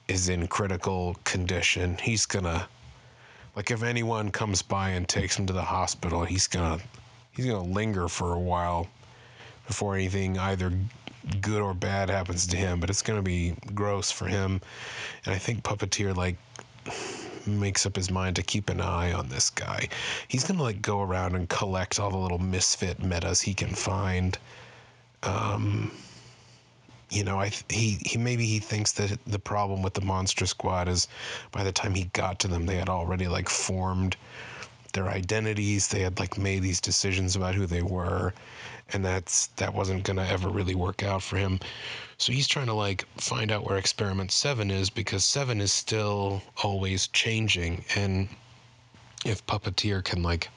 is 0.07 0.29
in 0.29 0.47
critical 0.47 1.15
condition. 1.23 1.97
He's 1.97 2.25
gonna 2.25 2.67
like 3.55 3.71
if 3.71 3.83
anyone 3.83 4.31
comes 4.31 4.61
by 4.61 4.89
and 4.91 5.07
takes 5.07 5.37
him 5.37 5.45
to 5.47 5.53
the 5.53 5.61
hospital, 5.61 6.23
he's 6.23 6.47
gonna 6.47 6.79
he's 7.35 7.45
gonna 7.45 7.63
linger 7.63 8.07
for 8.07 8.33
a 8.33 8.39
while 8.39 8.87
before 9.67 9.95
anything 9.95 10.37
either 10.37 10.71
good 11.41 11.61
or 11.61 11.73
bad 11.73 12.09
happens 12.09 12.45
to 12.47 12.57
him. 12.57 12.79
But 12.79 12.89
it's 12.89 13.01
gonna 13.01 13.21
be 13.21 13.55
gross 13.73 14.11
for 14.11 14.27
him, 14.27 14.61
and 15.25 15.35
I 15.35 15.37
think 15.37 15.63
puppeteer 15.63 16.15
like 16.15 16.37
makes 17.47 17.85
up 17.85 17.95
his 17.95 18.09
mind 18.09 18.35
to 18.35 18.43
keep 18.43 18.69
an 18.69 18.81
eye 18.81 19.13
on 19.13 19.29
this 19.29 19.49
guy. 19.49 19.87
He's 20.27 20.43
gonna 20.43 20.63
like 20.63 20.81
go 20.81 21.01
around 21.01 21.35
and 21.35 21.47
collect 21.49 21.99
all 21.99 22.09
the 22.09 22.17
little 22.17 22.39
misfit 22.39 23.01
metas 23.03 23.41
he 23.41 23.53
can 23.53 23.73
find. 23.73 24.37
Um, 25.23 25.91
you 27.09 27.23
know, 27.23 27.39
I 27.39 27.51
he 27.69 27.97
he 28.05 28.17
maybe 28.17 28.45
he 28.45 28.59
thinks 28.59 28.91
that 28.93 29.17
the 29.25 29.39
problem 29.39 29.81
with 29.81 29.93
the 29.93 30.01
monster 30.01 30.45
squad 30.45 30.87
is 30.87 31.07
by 31.51 31.63
the 31.63 31.71
time 31.71 31.93
he 31.93 32.05
got 32.13 32.39
to 32.39 32.47
them, 32.47 32.65
they 32.65 32.75
had 32.75 32.89
already 32.89 33.27
like 33.27 33.49
formed 33.49 34.15
their 34.95 35.09
identities. 35.09 35.87
They 35.87 36.01
had 36.01 36.19
like 36.19 36.37
made 36.37 36.63
these 36.63 36.81
decisions 36.81 37.35
about 37.35 37.53
who 37.53 37.67
they 37.67 37.83
were, 37.83 38.33
and 38.91 39.05
that's 39.05 39.47
that 39.57 39.73
wasn't 39.73 40.03
gonna 40.03 40.25
ever 40.25 40.49
really 40.49 40.73
work 40.73 41.03
out 41.03 41.21
for 41.21 41.37
him. 41.37 41.59
So 42.17 42.31
he's 42.31 42.47
trying 42.47 42.67
to 42.67 42.73
like 42.73 43.05
find 43.17 43.51
out 43.51 43.65
where 43.65 43.77
experiment 43.77 44.31
seven 44.31 44.71
is 44.71 44.89
because 44.89 45.23
seven 45.23 45.61
is 45.61 45.71
still 45.71 46.41
always 46.63 47.07
changing, 47.07 47.85
and 47.95 48.29
if 49.25 49.45
puppeteer 49.45 50.03
can 50.03 50.23
like 50.23 50.49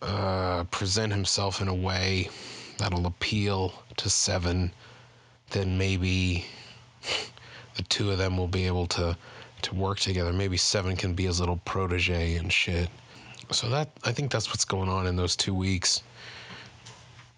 uh, 0.00 0.64
present 0.70 1.12
himself 1.12 1.60
in 1.60 1.68
a 1.68 1.74
way 1.74 2.30
that'll 2.78 3.06
appeal 3.06 3.72
to 3.96 4.08
seven, 4.08 4.70
then 5.50 5.76
maybe 5.76 6.46
the 7.74 7.82
two 7.82 8.12
of 8.12 8.18
them 8.18 8.36
will 8.36 8.48
be 8.48 8.66
able 8.66 8.86
to 8.86 9.16
to 9.62 9.74
work 9.74 9.98
together. 9.98 10.32
Maybe 10.32 10.56
Seven 10.56 10.96
can 10.96 11.14
be 11.14 11.24
his 11.24 11.40
little 11.40 11.60
protege 11.64 12.36
and 12.36 12.52
shit. 12.52 12.88
So 13.50 13.68
that 13.70 13.88
I 14.04 14.12
think 14.12 14.30
that's 14.30 14.48
what's 14.48 14.64
going 14.64 14.88
on 14.88 15.06
in 15.06 15.16
those 15.16 15.36
two 15.36 15.54
weeks. 15.54 16.02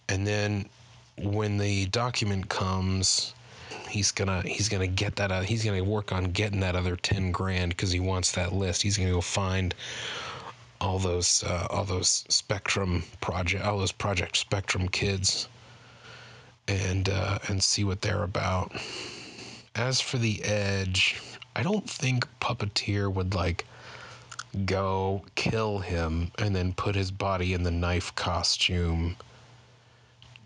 And 0.09 0.27
then 0.27 0.69
when 1.17 1.57
the 1.57 1.87
document 1.87 2.49
comes, 2.49 3.35
he's 3.89 4.11
gonna 4.11 4.43
he's 4.43 4.69
gonna 4.69 4.87
get 4.87 5.17
that 5.17 5.31
out. 5.31 5.45
He's 5.45 5.65
gonna 5.65 5.85
work 5.85 6.12
on 6.12 6.25
getting 6.33 6.61
that 6.61 6.75
other 6.75 6.97
ten 6.97 7.31
grand 7.31 7.71
because 7.71 7.93
he 7.93 8.00
wants 8.00 8.33
that 8.33 8.53
list. 8.53 8.83
He's 8.83 8.97
gonna 8.97 9.11
go 9.11 9.21
find 9.21 9.75
all 10.81 10.99
those 10.99 11.45
uh, 11.45 11.67
all 11.71 11.85
those 11.85 12.25
Spectrum 12.29 13.05
project 13.21 13.65
all 13.65 13.79
those 13.79 13.93
Project 13.93 14.37
Spectrum 14.37 14.89
kids 14.89 15.49
and 16.69 17.09
uh, 17.09 17.39
and 17.49 17.62
see 17.62 17.85
what 17.85 18.00
they're 18.00 18.23
about. 18.23 18.73
As 19.75 20.00
for 20.00 20.19
the 20.19 20.43
Edge, 20.43 21.21
I 21.61 21.62
don't 21.62 21.90
think 21.90 22.26
Puppeteer 22.40 23.12
would 23.12 23.35
like 23.35 23.67
go 24.64 25.26
kill 25.35 25.81
him 25.81 26.33
and 26.38 26.57
then 26.57 26.73
put 26.73 26.95
his 26.95 27.11
body 27.11 27.52
in 27.52 27.64
the 27.64 27.71
knife 27.71 28.14
costume 28.14 29.14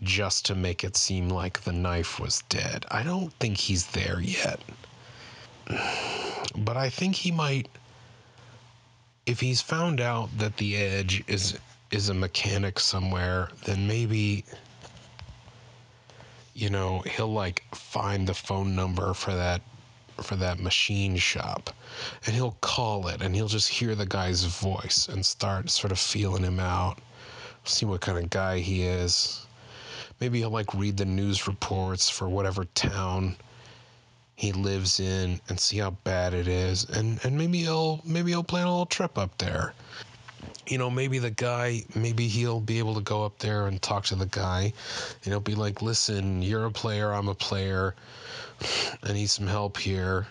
just 0.03 0.45
to 0.47 0.55
make 0.55 0.83
it 0.83 0.97
seem 0.97 1.29
like 1.29 1.61
the 1.61 1.71
knife 1.71 2.19
was 2.19 2.43
dead. 2.49 2.85
I 2.91 3.01
don't 3.03 3.31
think 3.39 3.55
he's 3.55 3.85
there 3.85 4.19
yet. 4.19 4.59
But 6.57 6.75
I 6.75 6.89
think 6.89 7.15
he 7.15 7.31
might 7.31 7.69
if 9.25 9.39
he's 9.39 9.61
found 9.61 10.01
out 10.01 10.37
that 10.37 10.57
the 10.57 10.75
edge 10.75 11.23
is 11.27 11.57
is 11.91 12.09
a 12.09 12.13
mechanic 12.13 12.77
somewhere, 12.77 13.47
then 13.63 13.87
maybe 13.87 14.43
you 16.53 16.69
know, 16.69 16.99
he'll 17.15 17.31
like 17.31 17.63
find 17.73 18.27
the 18.27 18.33
phone 18.33 18.75
number 18.75 19.13
for 19.13 19.33
that 19.33 19.61
for 20.21 20.35
that 20.35 20.59
machine 20.59 21.17
shop. 21.17 21.69
And 22.25 22.35
he'll 22.35 22.57
call 22.61 23.07
it 23.07 23.21
and 23.21 23.35
he'll 23.35 23.47
just 23.47 23.69
hear 23.69 23.95
the 23.95 24.05
guy's 24.05 24.43
voice 24.43 25.07
and 25.09 25.25
start 25.25 25.69
sort 25.69 25.91
of 25.91 25.99
feeling 25.99 26.43
him 26.43 26.59
out 26.59 26.99
see 27.69 27.85
what 27.85 28.01
kind 28.01 28.17
of 28.17 28.29
guy 28.29 28.59
he 28.59 28.83
is. 28.83 29.45
Maybe 30.19 30.39
he'll 30.39 30.49
like 30.49 30.73
read 30.73 30.97
the 30.97 31.05
news 31.05 31.47
reports 31.47 32.09
for 32.09 32.29
whatever 32.29 32.65
town 32.65 33.35
he 34.35 34.51
lives 34.51 34.99
in 34.99 35.39
and 35.49 35.59
see 35.59 35.77
how 35.77 35.91
bad 36.03 36.33
it 36.33 36.47
is. 36.47 36.85
And 36.89 37.19
and 37.23 37.37
maybe 37.37 37.59
he'll 37.59 38.01
maybe 38.05 38.31
he'll 38.31 38.43
plan 38.43 38.67
a 38.67 38.69
little 38.69 38.85
trip 38.85 39.17
up 39.17 39.37
there 39.37 39.73
you 40.67 40.77
know, 40.77 40.89
maybe 40.89 41.19
the 41.19 41.29
guy, 41.29 41.83
maybe 41.95 42.27
he'll 42.27 42.59
be 42.59 42.79
able 42.79 42.95
to 42.95 43.01
go 43.01 43.23
up 43.23 43.37
there 43.39 43.67
and 43.67 43.81
talk 43.81 44.05
to 44.05 44.15
the 44.15 44.25
guy, 44.25 44.73
and 45.23 45.25
he'll 45.25 45.39
be 45.39 45.55
like, 45.55 45.81
"Listen, 45.81 46.41
you're 46.41 46.65
a 46.65 46.71
player, 46.71 47.13
I'm 47.13 47.27
a 47.27 47.35
player. 47.35 47.95
I 49.03 49.13
need 49.13 49.29
some 49.29 49.47
help 49.47 49.77
here. 49.77 50.27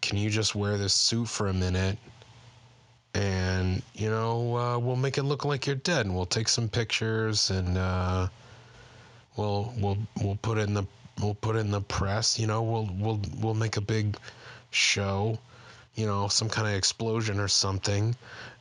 Can 0.00 0.18
you 0.18 0.30
just 0.30 0.54
wear 0.54 0.76
this 0.76 0.94
suit 0.94 1.28
for 1.28 1.48
a 1.48 1.52
minute?" 1.52 1.98
And 3.14 3.82
you 3.94 4.10
know, 4.10 4.56
uh, 4.56 4.78
we'll 4.78 4.96
make 4.96 5.18
it 5.18 5.22
look 5.22 5.44
like 5.44 5.66
you're 5.66 5.76
dead, 5.76 6.06
and 6.06 6.14
we'll 6.14 6.26
take 6.26 6.48
some 6.48 6.68
pictures, 6.68 7.50
and 7.50 7.78
uh, 7.78 8.28
we'll 9.36 9.72
we'll 9.78 9.98
we'll 10.22 10.38
put 10.42 10.58
it 10.58 10.68
in 10.68 10.74
the 10.74 10.84
we'll 11.20 11.34
put 11.34 11.56
it 11.56 11.60
in 11.60 11.70
the 11.70 11.80
press. 11.80 12.38
You 12.38 12.48
know, 12.48 12.62
we'll 12.62 12.90
we'll 12.98 13.20
we'll 13.38 13.54
make 13.54 13.76
a 13.76 13.80
big 13.80 14.16
show 14.70 15.38
you 15.94 16.06
know, 16.06 16.26
some 16.28 16.48
kind 16.48 16.66
of 16.66 16.74
explosion 16.74 17.38
or 17.38 17.48
something, 17.48 18.16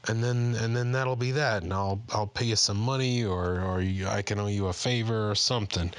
and 0.08 0.24
then 0.24 0.56
and 0.56 0.76
then 0.76 0.92
that'll 0.92 1.16
be 1.16 1.32
that, 1.32 1.64
and 1.64 1.74
I'll 1.74 2.00
I'll 2.12 2.28
pay 2.28 2.46
you 2.46 2.56
some 2.56 2.78
money, 2.78 3.24
or 3.24 3.62
or 3.62 3.82
you, 3.82 4.08
I 4.08 4.22
can 4.22 4.40
owe 4.40 4.48
you 4.48 4.68
a 4.68 4.74
favor 4.74 5.32
or 5.32 5.36
something. 5.36 5.92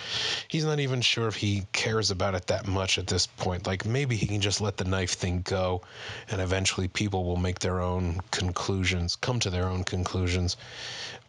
He's 0.49 0.65
not 0.65 0.79
even 0.79 1.01
sure 1.01 1.27
if 1.27 1.35
he 1.35 1.67
cares 1.73 2.11
about 2.11 2.35
it 2.35 2.47
that 2.49 2.67
much 2.69 2.99
at 2.99 3.07
this 3.07 3.27
point. 3.27 3.67
Like 3.67 3.85
maybe 3.85 4.15
he 4.15 4.27
can 4.27 4.41
just 4.41 4.61
let 4.61 4.77
the 4.77 4.85
knife 4.85 5.15
thing 5.15 5.43
go, 5.43 5.83
and 6.31 6.41
eventually 6.41 6.87
people 6.87 7.25
will 7.25 7.37
make 7.37 7.59
their 7.59 7.81
own 7.81 8.21
conclusions, 8.31 9.17
come 9.17 9.41
to 9.41 9.51
their 9.51 9.69
own 9.69 9.85
conclusions. 9.85 10.57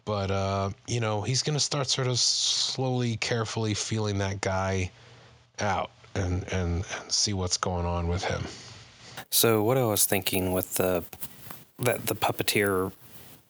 But 0.04 0.30
uh, 0.30 0.70
you 0.86 1.00
know, 1.00 1.22
he's 1.22 1.42
gonna 1.42 1.58
start 1.58 1.88
sort 1.88 2.06
of 2.06 2.18
slowly, 2.18 3.16
carefully 3.16 3.74
feeling 3.74 4.18
that 4.18 4.40
guy 4.40 4.92
out 5.58 5.90
and 6.14 6.44
and, 6.52 6.84
and 7.00 7.12
see 7.12 7.32
what's 7.32 7.56
going 7.56 7.86
on 7.86 8.06
with 8.06 8.22
him. 8.22 8.44
So 9.30 9.62
what 9.62 9.76
I 9.76 9.84
was 9.84 10.04
thinking 10.04 10.52
with 10.52 10.74
the 10.74 11.04
that 11.78 12.06
the 12.06 12.14
puppeteer 12.14 12.92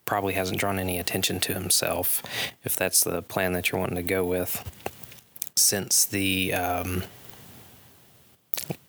probably 0.05 0.35
hasn't 0.35 0.59
drawn 0.59 0.79
any 0.79 0.99
attention 0.99 1.41
to 1.41 1.55
himself, 1.55 2.23
if 2.65 2.77
that's 2.77 3.03
the 3.05 3.23
plan 3.23 3.53
that 3.53 3.71
you're 3.71 3.81
wanting 3.81 3.97
to 3.97 4.03
go 4.03 4.25
with, 4.25 4.65
since 5.57 6.05
the 6.05 6.53
um, 6.55 7.05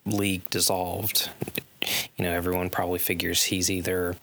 league 0.05 0.49
dissolved. 0.49 1.29
You 2.17 2.25
know, 2.25 2.31
everyone 2.31 2.69
probably 2.69 2.99
figures 2.99 3.43
he's 3.43 3.69
either 3.69 4.15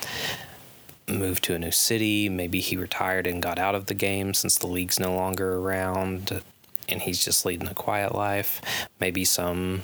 moved 1.08 1.44
to 1.44 1.54
a 1.54 1.58
new 1.58 1.70
city, 1.70 2.28
maybe 2.28 2.60
he 2.60 2.76
retired 2.76 3.26
and 3.26 3.42
got 3.42 3.58
out 3.58 3.74
of 3.74 3.86
the 3.86 3.94
game 3.94 4.34
since 4.34 4.56
the 4.58 4.66
league's 4.66 4.98
no 4.98 5.14
longer 5.14 5.56
around, 5.56 6.42
and 6.88 7.02
he's 7.02 7.24
just 7.24 7.44
leading 7.44 7.68
a 7.68 7.74
quiet 7.74 8.14
life. 8.14 8.60
Maybe 9.00 9.24
some 9.24 9.82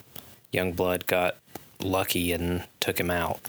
young 0.51 0.73
blood 0.73 1.07
got 1.07 1.37
lucky 1.83 2.33
and 2.33 2.64
took 2.81 2.99
him 2.99 3.11
out. 3.11 3.40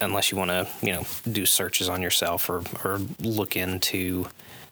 Unless 0.00 0.32
you 0.32 0.38
want 0.38 0.50
to, 0.50 0.68
you 0.82 0.92
know, 0.92 1.06
do 1.30 1.46
searches 1.46 1.88
on 1.88 2.02
yourself 2.02 2.50
or, 2.50 2.62
or 2.84 3.00
look 3.20 3.56
into 3.56 4.26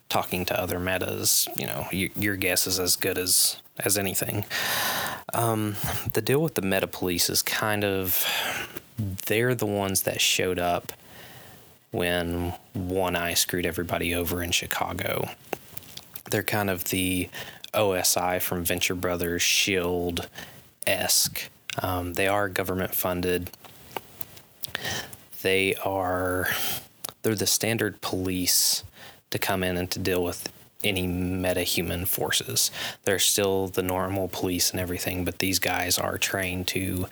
talking 0.09 0.45
to 0.45 0.59
other 0.59 0.79
metas, 0.79 1.47
you 1.55 1.65
know, 1.65 1.87
your, 1.91 2.09
your 2.15 2.35
guess 2.35 2.67
is 2.67 2.79
as 2.79 2.95
good 2.95 3.17
as 3.17 3.57
as 3.79 3.97
anything. 3.97 4.45
Um, 5.33 5.75
the 6.13 6.21
deal 6.21 6.41
with 6.41 6.53
the 6.53 6.61
meta 6.61 6.85
police 6.85 7.29
is 7.29 7.41
kind 7.41 7.83
of 7.83 8.23
they're 9.25 9.55
the 9.55 9.65
ones 9.65 10.03
that 10.03 10.21
showed 10.21 10.59
up 10.59 10.93
when 11.91 12.53
One 12.73 13.15
Eye 13.15 13.33
screwed 13.33 13.65
everybody 13.65 14.13
over 14.13 14.43
in 14.43 14.51
Chicago. 14.51 15.29
They're 16.29 16.43
kind 16.43 16.69
of 16.69 16.85
the 16.85 17.29
OSI 17.73 18.41
from 18.41 18.63
Venture 18.63 18.95
Brothers 18.95 19.41
Shield 19.41 20.27
esque 20.85 21.49
um, 21.81 22.13
they 22.13 22.27
are 22.27 22.49
government 22.49 22.93
funded. 22.93 23.49
They 25.41 25.75
are 25.75 26.47
they're 27.21 27.35
the 27.35 27.47
standard 27.47 28.01
police 28.01 28.83
to 29.31 29.39
come 29.39 29.63
in 29.63 29.77
and 29.77 29.89
to 29.91 29.99
deal 29.99 30.23
with 30.23 30.51
any 30.83 31.07
meta-human 31.07 32.05
forces. 32.05 32.69
They're 33.03 33.19
still 33.19 33.67
the 33.67 33.81
normal 33.81 34.27
police 34.27 34.71
and 34.71 34.79
everything, 34.79 35.23
but 35.23 35.39
these 35.39 35.59
guys 35.59 35.97
are 35.97 36.17
trained 36.17 36.67
to 36.67 37.07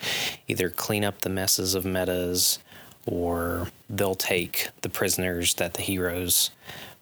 either 0.48 0.70
clean 0.70 1.06
up 1.06 1.22
the 1.22 1.30
messes 1.30 1.74
of 1.74 1.86
metas 1.86 2.60
or 3.06 3.70
they'll 3.90 4.16
take 4.16 4.70
the 4.82 4.90
prisoners 4.90 5.54
that 5.56 5.76
the 5.76 5.82
heroes 5.82 6.52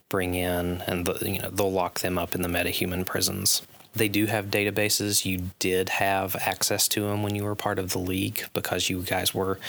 bring 0.08 0.36
in 0.36 0.82
and 0.88 1.08
you 1.22 1.39
know 1.39 1.50
they'll 1.50 1.72
lock 1.72 2.00
them 2.00 2.17
up 2.17 2.34
in 2.34 2.41
the 2.41 2.50
meta-human 2.50 3.06
prisons 3.06 3.62
they 3.93 4.08
do 4.08 4.28
have 4.28 4.45
databases. 4.45 5.25
You 5.25 5.49
did 5.60 5.89
have 5.89 6.36
access 6.36 6.88
to 6.89 7.02
them 7.02 7.23
when 7.23 7.36
you 7.36 7.43
were 7.43 7.56
part 7.56 7.80
of 7.80 7.91
the 7.91 7.99
league 7.99 8.43
because 8.54 8.89
you 8.89 9.02
guys 9.02 9.34
were 9.34 9.60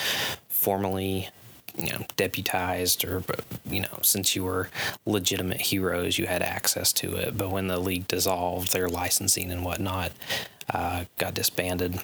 formally 0.49 1.29
you 1.77 1.91
know 1.93 2.05
deputized 2.17 3.05
or 3.05 3.23
you 3.65 3.81
know 3.81 3.99
since 4.03 4.35
you 4.35 4.43
were 4.43 4.69
legitimate 5.07 5.61
heroes 5.61 6.19
you 6.19 6.27
had 6.27 6.43
access 6.43 6.93
to 6.95 7.15
it. 7.17 7.37
But 7.37 7.51
when 7.51 7.69
the 7.69 7.79
league 7.79 8.09
dissolved 8.09 8.73
their 8.73 8.89
licensing 8.89 9.51
and 9.51 9.65
whatnot 9.65 10.13
uh, 10.73 11.05
got 11.19 11.35
disbanded. 11.35 11.99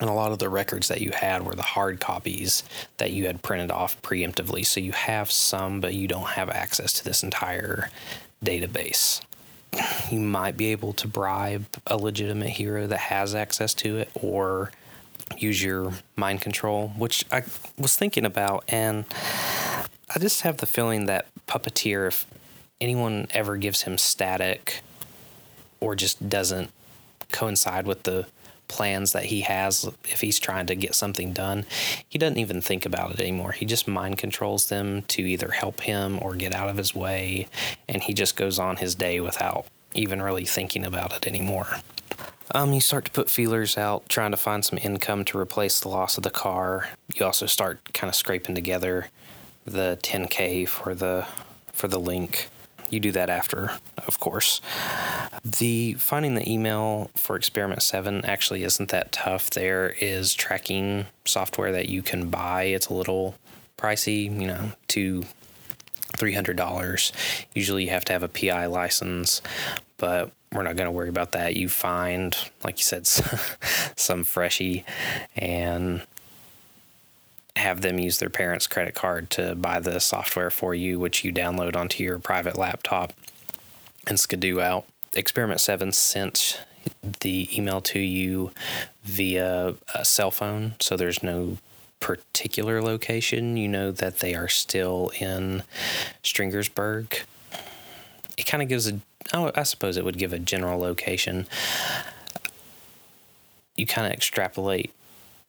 And 0.00 0.08
a 0.08 0.14
lot 0.14 0.32
of 0.32 0.38
the 0.38 0.48
records 0.48 0.88
that 0.88 1.02
you 1.02 1.10
had 1.14 1.44
were 1.44 1.54
the 1.54 1.62
hard 1.62 2.00
copies 2.00 2.62
that 2.96 3.10
you 3.10 3.26
had 3.26 3.42
printed 3.42 3.70
off 3.70 4.00
preemptively. 4.00 4.64
So 4.64 4.80
you 4.80 4.92
have 4.92 5.30
some 5.30 5.80
but 5.80 5.94
you 5.94 6.08
don't 6.08 6.28
have 6.28 6.48
access 6.48 6.92
to 6.94 7.04
this 7.04 7.22
entire 7.22 7.90
database 8.44 9.20
you 10.10 10.20
might 10.20 10.56
be 10.56 10.66
able 10.66 10.92
to 10.94 11.08
bribe 11.08 11.66
a 11.86 11.96
legitimate 11.96 12.50
hero 12.50 12.86
that 12.86 12.98
has 12.98 13.34
access 13.34 13.74
to 13.74 13.98
it 13.98 14.10
or 14.14 14.72
use 15.36 15.62
your 15.62 15.92
mind 16.16 16.40
control, 16.40 16.88
which 16.96 17.24
I 17.30 17.44
was 17.78 17.96
thinking 17.96 18.24
about. 18.24 18.64
And 18.68 19.04
I 20.14 20.18
just 20.18 20.42
have 20.42 20.58
the 20.58 20.66
feeling 20.66 21.06
that 21.06 21.26
Puppeteer, 21.46 22.08
if 22.08 22.26
anyone 22.80 23.26
ever 23.30 23.56
gives 23.56 23.82
him 23.82 23.98
static 23.98 24.80
or 25.80 25.94
just 25.94 26.28
doesn't 26.28 26.70
coincide 27.30 27.86
with 27.86 28.02
the 28.02 28.26
plans 28.70 29.12
that 29.12 29.24
he 29.24 29.42
has 29.42 29.84
if 30.04 30.20
he's 30.20 30.38
trying 30.38 30.66
to 30.66 30.74
get 30.74 30.94
something 30.94 31.32
done 31.32 31.66
he 32.08 32.18
doesn't 32.18 32.38
even 32.38 32.60
think 32.60 32.86
about 32.86 33.12
it 33.12 33.20
anymore 33.20 33.52
he 33.52 33.66
just 33.66 33.86
mind 33.86 34.16
controls 34.16 34.68
them 34.68 35.02
to 35.02 35.22
either 35.22 35.50
help 35.50 35.80
him 35.80 36.18
or 36.22 36.34
get 36.36 36.54
out 36.54 36.68
of 36.68 36.76
his 36.76 36.94
way 36.94 37.46
and 37.88 38.02
he 38.04 38.14
just 38.14 38.36
goes 38.36 38.58
on 38.58 38.76
his 38.76 38.94
day 38.94 39.20
without 39.20 39.66
even 39.92 40.22
really 40.22 40.44
thinking 40.44 40.84
about 40.84 41.12
it 41.12 41.26
anymore 41.26 41.66
um, 42.52 42.72
you 42.72 42.80
start 42.80 43.04
to 43.04 43.12
put 43.12 43.30
feelers 43.30 43.78
out, 43.78 44.08
trying 44.08 44.32
to 44.32 44.36
find 44.36 44.64
some 44.64 44.78
income 44.82 45.24
to 45.26 45.38
replace 45.38 45.78
the 45.78 45.88
loss 45.88 46.16
of 46.16 46.24
the 46.24 46.30
car. 46.30 46.88
You 47.14 47.24
also 47.24 47.46
start 47.46 47.92
kind 47.94 48.08
of 48.08 48.16
scraping 48.16 48.56
together 48.56 49.06
the 49.64 49.98
10k 50.02 50.66
for 50.66 50.94
the 50.94 51.26
for 51.72 51.86
the 51.86 52.00
link. 52.00 52.48
You 52.90 53.00
do 53.00 53.12
that 53.12 53.30
after, 53.30 53.70
of 54.06 54.18
course. 54.18 54.60
The 55.44 55.94
finding 55.94 56.34
the 56.34 56.50
email 56.50 57.10
for 57.14 57.36
experiment 57.36 57.82
7 57.82 58.24
actually 58.24 58.64
isn't 58.64 58.90
that 58.90 59.12
tough. 59.12 59.50
There 59.50 59.94
is 60.00 60.34
tracking 60.34 61.06
software 61.24 61.72
that 61.72 61.88
you 61.88 62.02
can 62.02 62.28
buy. 62.28 62.64
It's 62.64 62.88
a 62.88 62.94
little 62.94 63.36
pricey, 63.78 64.24
you 64.24 64.48
know, 64.48 64.72
to 64.88 65.24
$300. 66.16 67.12
Usually 67.54 67.84
you 67.84 67.90
have 67.90 68.04
to 68.06 68.12
have 68.12 68.24
a 68.24 68.28
PI 68.28 68.66
license, 68.66 69.40
but 69.96 70.32
we're 70.52 70.64
not 70.64 70.76
going 70.76 70.88
to 70.88 70.92
worry 70.92 71.08
about 71.08 71.32
that. 71.32 71.56
You 71.56 71.68
find, 71.68 72.36
like 72.64 72.78
you 72.78 72.84
said, 72.84 73.06
some 73.96 74.24
freshie 74.24 74.84
and 75.36 76.02
have 77.56 77.80
them 77.80 77.98
use 77.98 78.18
their 78.18 78.30
parents' 78.30 78.66
credit 78.66 78.94
card 78.94 79.30
to 79.30 79.54
buy 79.54 79.80
the 79.80 79.98
software 80.00 80.50
for 80.50 80.74
you, 80.74 80.98
which 80.98 81.24
you 81.24 81.32
download 81.32 81.76
onto 81.76 82.02
your 82.02 82.18
private 82.18 82.56
laptop 82.56 83.12
and 84.06 84.18
skidoo 84.18 84.60
out. 84.60 84.86
Experiment 85.14 85.60
7 85.60 85.92
sent 85.92 86.64
the 87.20 87.48
email 87.56 87.80
to 87.80 87.98
you 87.98 88.52
via 89.04 89.74
a 89.94 90.04
cell 90.04 90.30
phone, 90.30 90.74
so 90.80 90.96
there's 90.96 91.22
no 91.22 91.58
particular 91.98 92.80
location. 92.80 93.56
You 93.56 93.68
know 93.68 93.90
that 93.90 94.20
they 94.20 94.34
are 94.34 94.48
still 94.48 95.12
in 95.20 95.62
Stringersburg. 96.22 97.20
It 98.38 98.46
kind 98.46 98.62
of 98.62 98.68
gives 98.68 98.88
a 98.88 99.00
I 99.32 99.62
suppose 99.62 99.96
it 99.96 100.04
would 100.04 100.18
give 100.18 100.32
a 100.32 100.38
general 100.38 100.80
location. 100.80 101.46
You 103.76 103.86
kind 103.86 104.06
of 104.06 104.12
extrapolate 104.12 104.92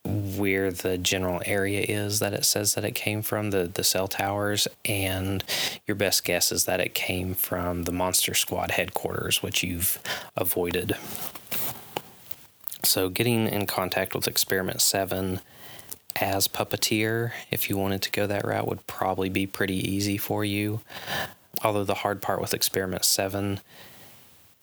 where 0.03 0.71
the 0.71 0.97
general 0.97 1.41
area 1.45 1.85
is 1.87 2.19
that 2.19 2.33
it 2.33 2.45
says 2.45 2.73
that 2.73 2.83
it 2.83 2.95
came 2.95 3.21
from 3.21 3.51
the 3.51 3.69
the 3.71 3.83
cell 3.83 4.07
towers. 4.07 4.67
And 4.85 5.43
your 5.85 5.95
best 5.95 6.23
guess 6.23 6.51
is 6.51 6.65
that 6.65 6.79
it 6.79 6.93
came 6.93 7.33
from 7.33 7.83
the 7.83 7.91
monster 7.91 8.33
squad 8.33 8.71
headquarters 8.71 9.43
which 9.43 9.63
you've 9.63 9.99
avoided. 10.35 10.95
So 12.83 13.09
getting 13.09 13.47
in 13.47 13.67
contact 13.67 14.15
with 14.15 14.27
experiment 14.27 14.81
7 14.81 15.39
as 16.17 16.47
puppeteer 16.47 17.31
if 17.49 17.69
you 17.69 17.77
wanted 17.77 18.01
to 18.01 18.11
go 18.11 18.27
that 18.27 18.45
route 18.45 18.67
would 18.67 18.85
probably 18.85 19.29
be 19.29 19.47
pretty 19.47 19.77
easy 19.77 20.17
for 20.17 20.43
you. 20.43 20.81
Although 21.63 21.83
the 21.83 21.95
hard 21.95 22.21
part 22.21 22.41
with 22.41 22.53
experiment 22.53 23.05
7 23.05 23.59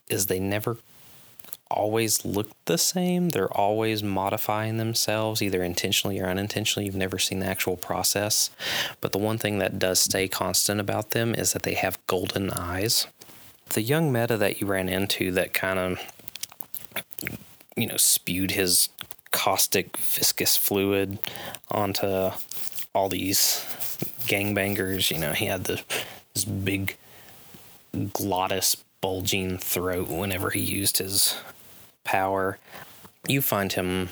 is 0.09 0.27
they 0.27 0.40
never 0.40 0.79
always 1.70 2.24
look 2.24 2.50
the 2.64 2.78
same. 2.78 3.31
They're 3.31 3.52
always 3.52 4.02
modifying 4.02 4.76
themselves 4.76 5.42
either 5.42 5.62
intentionally 5.62 6.20
or 6.20 6.26
unintentionally. 6.26 6.87
You've 6.87 6.94
never 6.94 7.18
seen 7.18 7.40
the 7.40 7.46
actual 7.46 7.76
process. 7.76 8.50
But 9.00 9.12
the 9.12 9.18
one 9.18 9.38
thing 9.38 9.59
that 9.59 9.78
does 9.78 10.00
stay 10.00 10.28
constant 10.28 10.81
about 10.81 11.11
them 11.11 11.35
is 11.35 11.52
that 11.52 11.62
they 11.62 11.74
have 11.74 12.04
golden 12.07 12.50
eyes. 12.50 13.07
The 13.70 13.83
young 13.83 14.12
meta 14.12 14.37
that 14.37 14.61
you 14.61 14.66
ran 14.66 14.88
into 14.88 15.31
that 15.33 15.52
kind 15.52 15.78
of 15.78 16.00
you 17.76 17.87
know 17.87 17.96
spewed 17.96 18.52
his 18.52 18.88
caustic 19.31 19.96
viscous 19.96 20.57
fluid 20.57 21.18
onto 21.70 22.31
all 22.94 23.09
these 23.09 23.64
gangbangers 24.26 25.11
you 25.11 25.18
know 25.18 25.33
he 25.33 25.46
had 25.46 25.64
the 25.64 25.81
this 26.35 26.44
big 26.44 26.96
glottis 28.12 28.76
bulging 29.00 29.59
throat 29.59 30.09
whenever 30.09 30.50
he 30.50 30.61
used 30.61 30.98
his 30.98 31.37
power. 32.09 32.59
You 33.27 33.42
find 33.42 33.71
him 33.71 34.09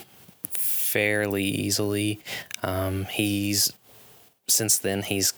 fairly 0.51 1.45
easily. 1.45 2.21
Um, 2.63 3.07
he's 3.07 3.73
since 4.47 4.77
then 4.79 5.03
he's 5.03 5.33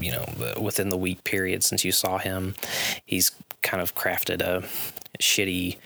you 0.00 0.10
know 0.10 0.26
within 0.58 0.88
the 0.88 0.96
week 0.96 1.22
period 1.22 1.62
since 1.62 1.84
you 1.84 1.92
saw 1.92 2.16
him, 2.16 2.54
he's 3.04 3.30
kind 3.60 3.82
of 3.82 3.94
crafted 3.94 4.40
a 4.40 4.64
shitty 5.20 5.76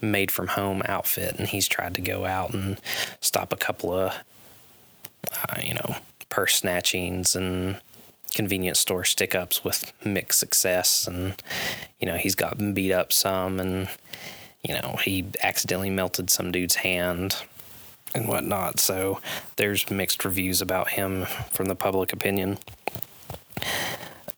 made 0.00 0.30
from 0.30 0.48
home 0.48 0.82
outfit 0.86 1.36
and 1.38 1.48
he's 1.48 1.68
tried 1.68 1.94
to 1.94 2.00
go 2.00 2.24
out 2.24 2.54
and 2.54 2.80
stop 3.20 3.52
a 3.52 3.56
couple 3.56 3.92
of 3.92 4.14
uh, 5.34 5.60
you 5.62 5.74
know 5.74 5.96
purse 6.30 6.62
snatchings 6.62 7.36
and 7.36 7.76
convenience 8.32 8.78
store 8.78 9.04
stick 9.04 9.34
ups 9.34 9.62
with 9.64 9.92
mixed 10.04 10.38
success. 10.38 11.06
And, 11.06 11.42
you 11.98 12.06
know, 12.06 12.16
he's 12.16 12.36
gotten 12.36 12.72
beat 12.72 12.92
up 12.92 13.12
some 13.12 13.60
and, 13.60 13.88
you 14.62 14.74
know, 14.74 14.98
he 15.02 15.26
accidentally 15.42 15.90
melted 15.90 16.30
some 16.30 16.52
dude's 16.52 16.76
hand 16.76 17.36
and 18.14 18.28
whatnot. 18.28 18.80
So 18.80 19.20
there's 19.56 19.90
mixed 19.90 20.24
reviews 20.24 20.60
about 20.60 20.90
him 20.90 21.26
from 21.52 21.66
the 21.66 21.74
public 21.74 22.12
opinion. 22.12 22.58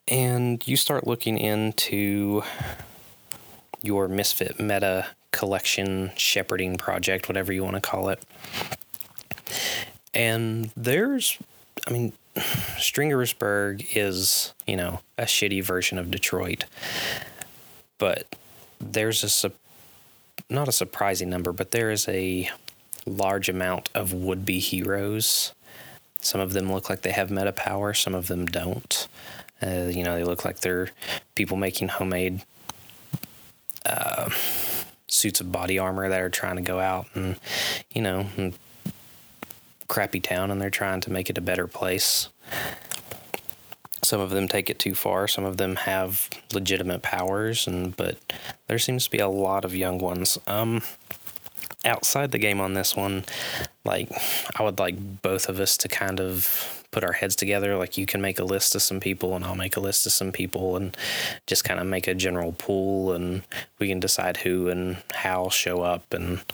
And 0.09 0.67
you 0.67 0.77
start 0.77 1.07
looking 1.07 1.39
into 1.39 2.43
your 3.83 4.09
Misfit 4.09 4.61
Meta 4.61 5.07
collection 5.31 6.13
shepherding 6.17 6.77
project, 6.77 7.29
whatever 7.29 7.53
you 7.53 7.65
want 7.65 7.77
to 7.77 7.81
call 7.81 8.09
it. 8.11 8.23
And 10.15 10.71
there's, 10.77 11.39
I 11.89 11.93
mean, 11.93 12.13
Stringersburg 12.79 13.87
is, 13.95 14.53
you 14.67 14.77
know, 14.77 15.01
a 15.17 15.23
shitty 15.25 15.65
version 15.65 15.99
of 15.99 16.11
Detroit. 16.11 16.65
But 17.99 18.27
there's 18.79 19.25
a 19.25 19.29
not 20.53 20.69
a 20.69 20.73
surprising 20.73 21.31
number, 21.31 21.53
but 21.53 21.71
there 21.71 21.91
is 21.91 22.09
a 22.09 22.51
large 23.07 23.49
amount 23.49 23.91
of 23.95 24.13
would-be 24.13 24.59
heroes. 24.59 25.53
Some 26.21 26.41
of 26.41 26.53
them 26.53 26.73
look 26.73 26.89
like 26.89 27.03
they 27.03 27.11
have 27.11 27.31
meta 27.31 27.53
power, 27.53 27.95
some 27.95 28.15
of 28.15 28.29
them 28.29 28.47
don't. 28.47 29.09
Uh, 29.61 29.91
you 29.91 30.05
know, 30.05 30.17
they 30.17 30.25
look 30.25 30.45
like 30.45 30.61
they're 30.61 30.91
people 31.35 31.57
making 31.57 31.89
homemade 31.89 32.43
uh, 33.87 34.31
suits 35.07 35.41
of 35.41 35.53
body 35.53 35.79
armor 35.79 36.09
that 36.09 36.21
are 36.21 36.31
trying 36.31 36.57
to 36.57 36.63
go 36.63 36.81
out 36.81 37.07
and, 37.15 37.37
you 37.91 38.03
know, 38.03 38.27
and 38.37 38.55
crappy 39.89 40.21
town 40.21 40.51
and 40.51 40.61
they're 40.61 40.71
trying 40.71 41.01
to 41.01 41.13
make 41.13 41.29
it 41.29 41.39
a 41.39 41.43
better 41.43 41.67
place. 41.67 42.29
Some 44.05 44.21
of 44.21 44.31
them 44.31 44.49
take 44.49 44.69
it 44.69 44.79
too 44.79 44.95
far. 44.95 45.29
Some 45.29 45.45
of 45.45 45.57
them 45.59 45.77
have 45.77 46.29
legitimate 46.53 47.03
powers, 47.03 47.67
and 47.67 47.97
but 47.97 48.19
there 48.67 48.79
seems 48.79 49.05
to 49.05 49.11
be 49.11 49.19
a 49.19 49.29
lot 49.29 49.65
of 49.65 49.77
young 49.77 49.99
ones. 49.99 50.39
Um, 50.47 50.83
outside 51.85 52.31
the 52.31 52.39
game 52.39 52.61
on 52.61 52.75
this 52.75 52.97
one, 52.97 53.25
like 53.85 54.11
I 54.57 54.63
would 54.63 54.79
like 54.79 55.23
both 55.23 55.49
of 55.49 55.59
us 55.61 55.77
to 55.79 55.89
kind 55.89 56.21
of 56.21 56.85
put 56.91 57.05
our 57.05 57.13
heads 57.13 57.35
together. 57.35 57.77
Like 57.77 57.99
you 57.99 58.07
can 58.07 58.21
make 58.21 58.39
a 58.39 58.45
list 58.45 58.75
of 58.75 58.83
some 58.83 59.01
people, 59.01 59.35
and 59.35 59.45
I'll 59.45 59.55
make 59.55 59.77
a 59.77 59.81
list 59.81 60.07
of 60.07 60.13
some 60.13 60.31
people, 60.31 60.77
and 60.77 60.97
just 61.47 61.65
kind 61.65 61.81
of 61.81 61.87
make 61.87 62.07
a 62.07 62.15
general 62.15 62.53
pool, 62.53 63.13
and 63.13 63.43
we 63.79 63.89
can 63.89 63.99
decide 63.99 64.39
who 64.39 64.69
and 64.69 64.99
how 65.13 65.49
show 65.49 65.83
up. 65.83 66.13
And 66.13 66.45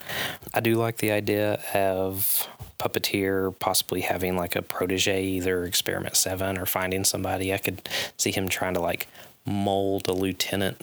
I 0.55 0.61
do 0.61 0.77
like 0.77 0.99
the 0.99 1.11
idea 1.11 1.61
of 1.75 2.49
puppeteer 2.79 3.59
possibly 3.59 4.03
having 4.03 4.37
like 4.37 4.55
a 4.55 4.63
protege, 4.63 5.23
either 5.25 5.65
Experiment 5.65 6.17
7 6.17 6.57
or 6.57 6.65
finding 6.65 7.05
somebody. 7.05 7.53
I 7.53 7.59
could 7.59 7.89
see 8.17 8.31
him 8.31 8.49
trying 8.49 8.75
to 8.75 8.81
like 8.81 9.09
mold 9.45 10.09
a 10.09 10.13
lieutenant 10.13 10.81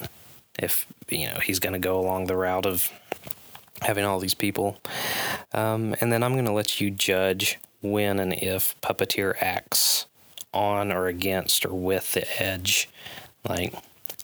if, 0.60 0.86
you 1.10 1.28
know, 1.28 1.40
he's 1.40 1.60
going 1.60 1.74
to 1.74 1.80
go 1.80 2.00
along 2.00 2.26
the 2.26 2.36
route 2.36 2.66
of 2.66 2.92
having 3.82 4.06
all 4.06 4.20
these 4.20 4.34
people. 4.34 4.78
Um, 5.54 5.96
and 6.02 6.12
then 6.12 6.24
I'm 6.24 6.34
going 6.34 6.46
to 6.46 6.52
let 6.52 6.80
you 6.80 6.92
judge 6.92 7.60
when 7.82 8.20
and 8.20 8.34
if 8.34 8.80
puppeteer 8.82 9.36
acts 9.42 10.06
on 10.54 10.92
or 10.92 11.08
against 11.08 11.66
or 11.66 11.74
with 11.74 12.14
the 12.14 12.42
edge. 12.42 12.90
Like, 13.48 13.74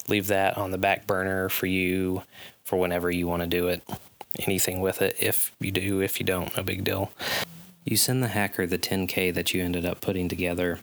leave 0.07 0.27
that 0.27 0.57
on 0.57 0.71
the 0.71 0.77
back 0.77 1.05
burner 1.05 1.49
for 1.49 1.67
you 1.67 2.23
for 2.63 2.79
whenever 2.79 3.11
you 3.11 3.27
want 3.27 3.41
to 3.43 3.47
do 3.47 3.67
it. 3.67 3.83
Anything 4.39 4.79
with 4.79 5.01
it, 5.01 5.17
if 5.19 5.51
you 5.59 5.71
do, 5.71 6.01
if 6.01 6.19
you 6.19 6.25
don't, 6.25 6.55
no 6.55 6.63
big 6.63 6.83
deal. 6.85 7.11
You 7.83 7.97
send 7.97 8.23
the 8.23 8.29
hacker 8.29 8.65
the 8.65 8.77
10K 8.77 9.33
that 9.33 9.53
you 9.53 9.61
ended 9.63 9.85
up 9.85 9.99
putting 9.99 10.29
together, 10.29 10.79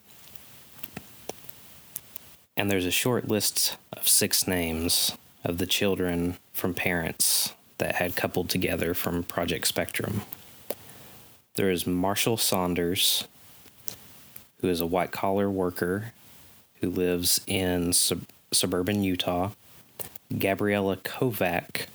and 2.57 2.71
there's 2.71 2.85
a 2.85 2.91
short 2.91 3.29
list 3.29 3.77
of 3.93 4.09
six 4.09 4.47
names 4.47 5.17
of 5.45 5.59
the 5.59 5.67
children 5.67 6.37
from 6.53 6.75
parents 6.75 7.55
that 7.79 7.97
had 7.97 8.17
coupled 8.17 8.49
together 8.49 8.95
from 8.95 9.23
Project 9.23 9.67
Spectrum. 9.67 10.23
There 11.55 11.71
is 11.71 11.87
Marshall 11.87 12.37
Saunders, 12.37 13.27
who 14.61 14.69
is 14.69 14.81
a 14.81 14.87
white 14.87 15.11
collar 15.11 15.51
worker 15.51 16.13
who 16.81 16.91
lives 16.91 17.41
in 17.47 17.93
sub- 17.93 18.27
suburban 18.53 19.03
Utah, 19.03 19.51
Gabriella 20.37 20.97
Kovac, 20.99 21.87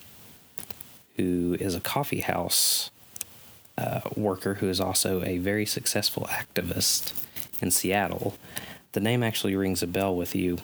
who 1.17 1.55
is 1.59 1.75
a 1.75 1.79
coffee 1.79 2.21
house 2.21 2.89
uh, 3.77 4.01
worker 4.15 4.55
who 4.55 4.69
is 4.69 4.79
also 4.79 5.23
a 5.23 5.37
very 5.37 5.65
successful 5.65 6.27
activist 6.29 7.13
in 7.61 7.71
Seattle. 7.71 8.35
The 8.93 8.99
name 8.99 9.23
actually 9.23 9.55
rings 9.55 9.81
a 9.81 9.87
bell 9.87 10.15
with 10.15 10.35
you, 10.35 10.59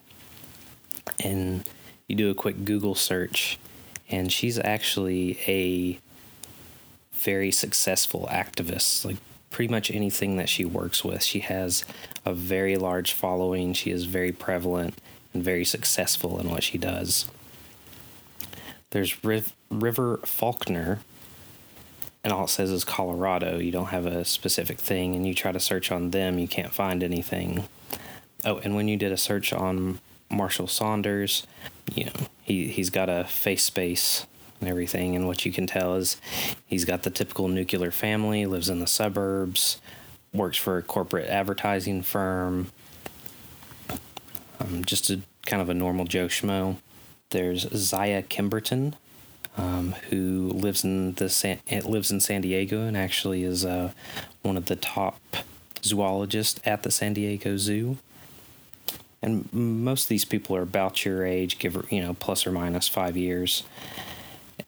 and 1.24 1.64
you 2.08 2.16
do 2.16 2.30
a 2.30 2.36
quick 2.36 2.66
Google 2.66 2.96
search, 2.96 3.58
and 4.10 4.32
she's 4.32 4.58
actually 4.60 5.38
a 5.48 6.00
very 7.14 7.52
successful 7.52 8.28
activist. 8.32 9.06
Like 9.06 9.18
pretty 9.50 9.72
much 9.72 9.92
anything 9.92 10.38
that 10.38 10.50
she 10.50 10.66
works 10.66 11.04
with, 11.04 11.24
she 11.24 11.40
has 11.40 11.86
a 12.26 12.34
very 12.34 12.78
large 12.78 13.14
following. 13.14 13.74
She 13.74 13.92
is 13.92 14.06
very 14.06 14.32
prevalent 14.32 15.00
and 15.34 15.44
very 15.44 15.66
successful 15.66 16.40
in 16.40 16.50
what 16.50 16.64
she 16.64 16.78
does. 16.78 17.26
There's 18.92 19.24
Riv- 19.24 19.54
River 19.70 20.20
Faulkner, 20.26 21.00
and 22.24 22.34
all 22.34 22.46
it 22.46 22.50
says 22.50 22.72
is 22.72 22.84
Colorado. 22.84 23.60
You 23.60 23.72
don't 23.72 23.88
have 23.88 24.08
a 24.08 24.26
specific 24.26 24.80
thing, 24.80 25.16
and 25.16 25.28
you 25.28 25.36
try 25.36 25.52
to 25.52 25.60
search 25.60 25.92
on 25.92 26.10
them, 26.10 26.40
you 26.40 26.48
can't 26.48 26.74
find 26.74 27.04
anything. 27.04 27.66
Oh, 28.46 28.58
and 28.60 28.76
when 28.76 28.88
you 28.88 28.98
did 28.98 29.12
a 29.12 29.18
search 29.18 29.54
on 29.54 30.00
Marshall 30.32 30.68
Saunders, 30.68 31.46
you 31.94 32.06
know, 32.06 32.12
he, 32.50 32.68
he's 32.68 32.90
got 32.90 33.10
a 33.10 33.26
face 33.26 33.64
space 33.64 34.26
and 34.60 34.68
everything, 34.68 35.16
and 35.16 35.28
what 35.28 35.46
you 35.46 35.52
can 35.52 35.68
tell 35.68 35.96
is 35.96 36.18
he's 36.66 36.84
got 36.84 37.04
the 37.04 37.12
typical 37.12 37.48
nuclear 37.48 37.92
family, 37.92 38.46
lives 38.48 38.70
in 38.70 38.80
the 38.80 38.88
suburbs, 38.88 39.80
works 40.34 40.58
for 40.58 40.78
a 40.78 40.82
corporate 40.82 41.28
advertising 41.28 42.02
firm, 42.02 42.72
um, 44.60 44.84
just 44.84 45.10
a 45.12 45.22
kind 45.46 45.62
of 45.62 45.70
a 45.70 45.74
normal 45.76 46.06
Joe 46.06 46.26
Schmo. 46.26 46.78
There's 47.30 47.70
Zaya 47.72 48.24
Kimberton, 48.24 48.96
um, 49.56 49.94
who 50.10 50.50
lives 50.50 50.84
in 50.84 51.14
the 51.14 51.30
San, 51.30 51.60
lives 51.86 52.12
in 52.12 52.20
San 52.20 52.42
Diego 52.42 52.82
and 52.82 52.98
actually 52.98 53.44
is 53.44 53.64
uh, 53.64 53.92
one 54.42 54.58
of 54.58 54.66
the 54.66 54.76
top 54.76 55.20
zoologists 55.84 56.60
at 56.66 56.82
the 56.82 56.90
San 56.90 57.14
Diego 57.14 57.58
Zoo. 57.58 58.00
And 59.22 59.52
most 59.54 60.04
of 60.04 60.10
these 60.10 60.26
people 60.26 60.56
are 60.56 60.62
about 60.62 61.04
your 61.04 61.26
age, 61.26 61.60
give 61.60 61.86
you 61.90 62.02
know 62.02 62.14
plus 62.14 62.48
or 62.48 62.52
minus 62.52 62.88
five 62.88 63.18
years. 63.18 63.64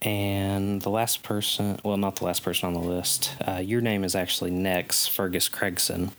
And 0.02 0.82
the 0.82 0.90
last 0.90 1.22
person, 1.22 1.80
well, 1.84 1.98
not 1.98 2.18
the 2.18 2.26
last 2.26 2.44
person 2.44 2.68
on 2.68 2.74
the 2.74 2.88
list, 2.88 3.36
uh, 3.48 3.58
your 3.58 3.82
name 3.82 4.04
is 4.04 4.16
actually 4.16 4.52
next, 4.52 5.08
Fergus 5.08 5.48
Craigson. 5.48 6.12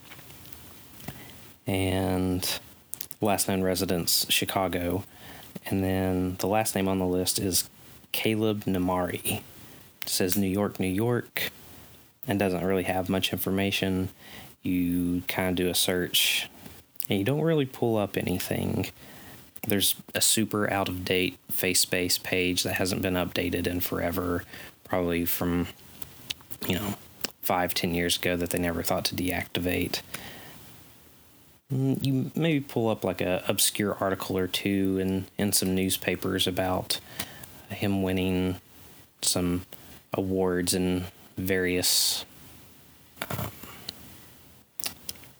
And 1.66 2.49
last 3.21 3.49
known 3.49 3.62
residence, 3.62 4.27
Chicago. 4.29 5.05
And 5.66 5.83
then 5.83 6.37
the 6.38 6.47
last 6.47 6.75
name 6.75 6.88
on 6.88 6.99
the 6.99 7.07
list 7.07 7.38
is 7.38 7.68
Caleb 8.12 8.64
Namari. 8.64 9.42
Says 10.07 10.37
New 10.37 10.49
York, 10.49 10.81
New 10.81 10.88
York, 10.88 11.51
and 12.27 12.38
doesn't 12.38 12.64
really 12.64 12.83
have 12.85 13.09
much 13.09 13.33
information. 13.33 14.09
You 14.62 15.23
kind 15.29 15.49
of 15.49 15.55
do 15.55 15.71
a 15.71 15.75
search 15.75 16.49
and 17.09 17.19
you 17.19 17.25
don't 17.25 17.41
really 17.41 17.67
pull 17.67 17.97
up 17.97 18.17
anything. 18.17 18.87
There's 19.67 19.95
a 20.15 20.21
super 20.21 20.71
out 20.73 20.88
of 20.88 21.05
date 21.05 21.38
FaceSpace 21.53 22.23
page 22.23 22.62
that 22.62 22.75
hasn't 22.75 23.03
been 23.03 23.15
updated 23.15 23.67
in 23.67 23.81
forever, 23.81 24.45
probably 24.85 25.25
from, 25.25 25.69
you 26.67 26.77
know, 26.77 26.95
five, 27.43 27.75
ten 27.75 27.95
years 27.95 28.17
ago 28.17 28.37
that 28.37 28.51
they 28.51 28.59
never 28.59 28.83
thought 28.83 29.05
to 29.07 29.15
deactivate. 29.15 30.01
Mm, 31.73 32.05
you 32.05 32.31
maybe 32.35 32.61
pull 32.61 32.88
up 32.88 33.05
like 33.05 33.21
a 33.21 33.43
obscure 33.49 33.97
article 34.01 34.37
or 34.37 34.47
two 34.47 34.99
in, 35.01 35.27
in 35.38 35.53
some 35.53 35.75
newspapers 35.75 36.47
about 36.47 36.99
him 37.69 38.03
winning 38.03 38.61
some 39.23 39.62
awards 40.12 40.75
in 40.75 41.05
various 41.37 42.25
um, 43.31 43.51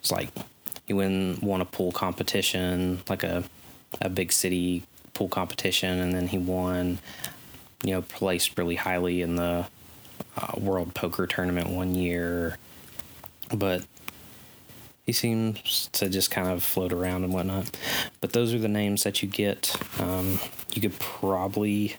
it's 0.01 0.11
like 0.11 0.31
he 0.87 0.93
win 0.93 1.39
won 1.43 1.61
a 1.61 1.65
pool 1.65 1.93
competition 1.93 3.03
like 3.09 3.23
a 3.23 3.45
a 4.01 4.09
big 4.09 4.33
city 4.33 4.83
pool 5.15 5.29
competition 5.29 5.99
and 5.99 6.15
then 6.15 6.29
he 6.29 6.39
won 6.39 6.99
you 7.85 7.93
know 7.93 8.03
placed 8.03 8.57
really 8.59 8.77
highly 8.77 9.23
in 9.23 9.37
the 9.37 9.67
uh, 10.37 10.53
world 10.59 10.95
poker 10.95 11.27
tournament 11.27 11.69
one 11.69 11.95
year. 11.95 12.57
But 13.55 13.85
he 15.05 15.13
seems 15.13 15.89
to 15.93 16.09
just 16.09 16.31
kind 16.31 16.49
of 16.49 16.63
float 16.63 16.93
around 16.93 17.25
and 17.25 17.33
whatnot. 17.33 17.71
But 18.21 18.33
those 18.33 18.55
are 18.55 18.59
the 18.59 18.69
names 18.69 19.03
that 19.03 19.23
you 19.23 19.29
get. 19.29 19.75
Um, 20.01 20.39
you 20.73 20.81
could 20.81 20.99
probably 20.99 21.97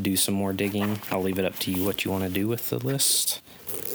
do 0.00 0.16
some 0.16 0.34
more 0.34 0.52
digging. 0.52 1.00
I'll 1.10 1.22
leave 1.22 1.38
it 1.38 1.44
up 1.44 1.58
to 1.60 1.70
you 1.70 1.84
what 1.84 2.04
you 2.04 2.10
want 2.10 2.24
to 2.24 2.30
do 2.30 2.46
with 2.48 2.70
the 2.70 2.78
list. 2.78 3.40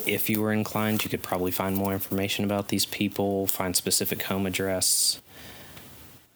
If 0.05 0.29
you 0.29 0.41
were 0.41 0.51
inclined, 0.51 1.03
you 1.03 1.09
could 1.09 1.23
probably 1.23 1.51
find 1.51 1.75
more 1.75 1.93
information 1.93 2.43
about 2.43 2.69
these 2.69 2.85
people, 2.85 3.47
find 3.47 3.75
specific 3.75 4.23
home 4.23 4.45
address 4.45 5.21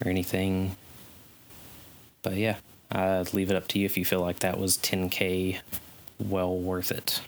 or 0.04 0.10
anything. 0.10 0.75
But 2.21 2.36
yeah, 2.36 2.58
I'd 2.91 3.34
leave 3.34 3.49
it 3.49 3.56
up 3.56 3.67
to 3.69 3.80
you 3.80 3.86
if 3.86 3.97
you 3.97 4.06
feel 4.06 4.21
like 4.21 4.39
that 4.39 4.60
was 4.60 4.78
10K 4.78 5.60
well 6.19 6.56
worth 6.56 6.91
it. 6.91 7.21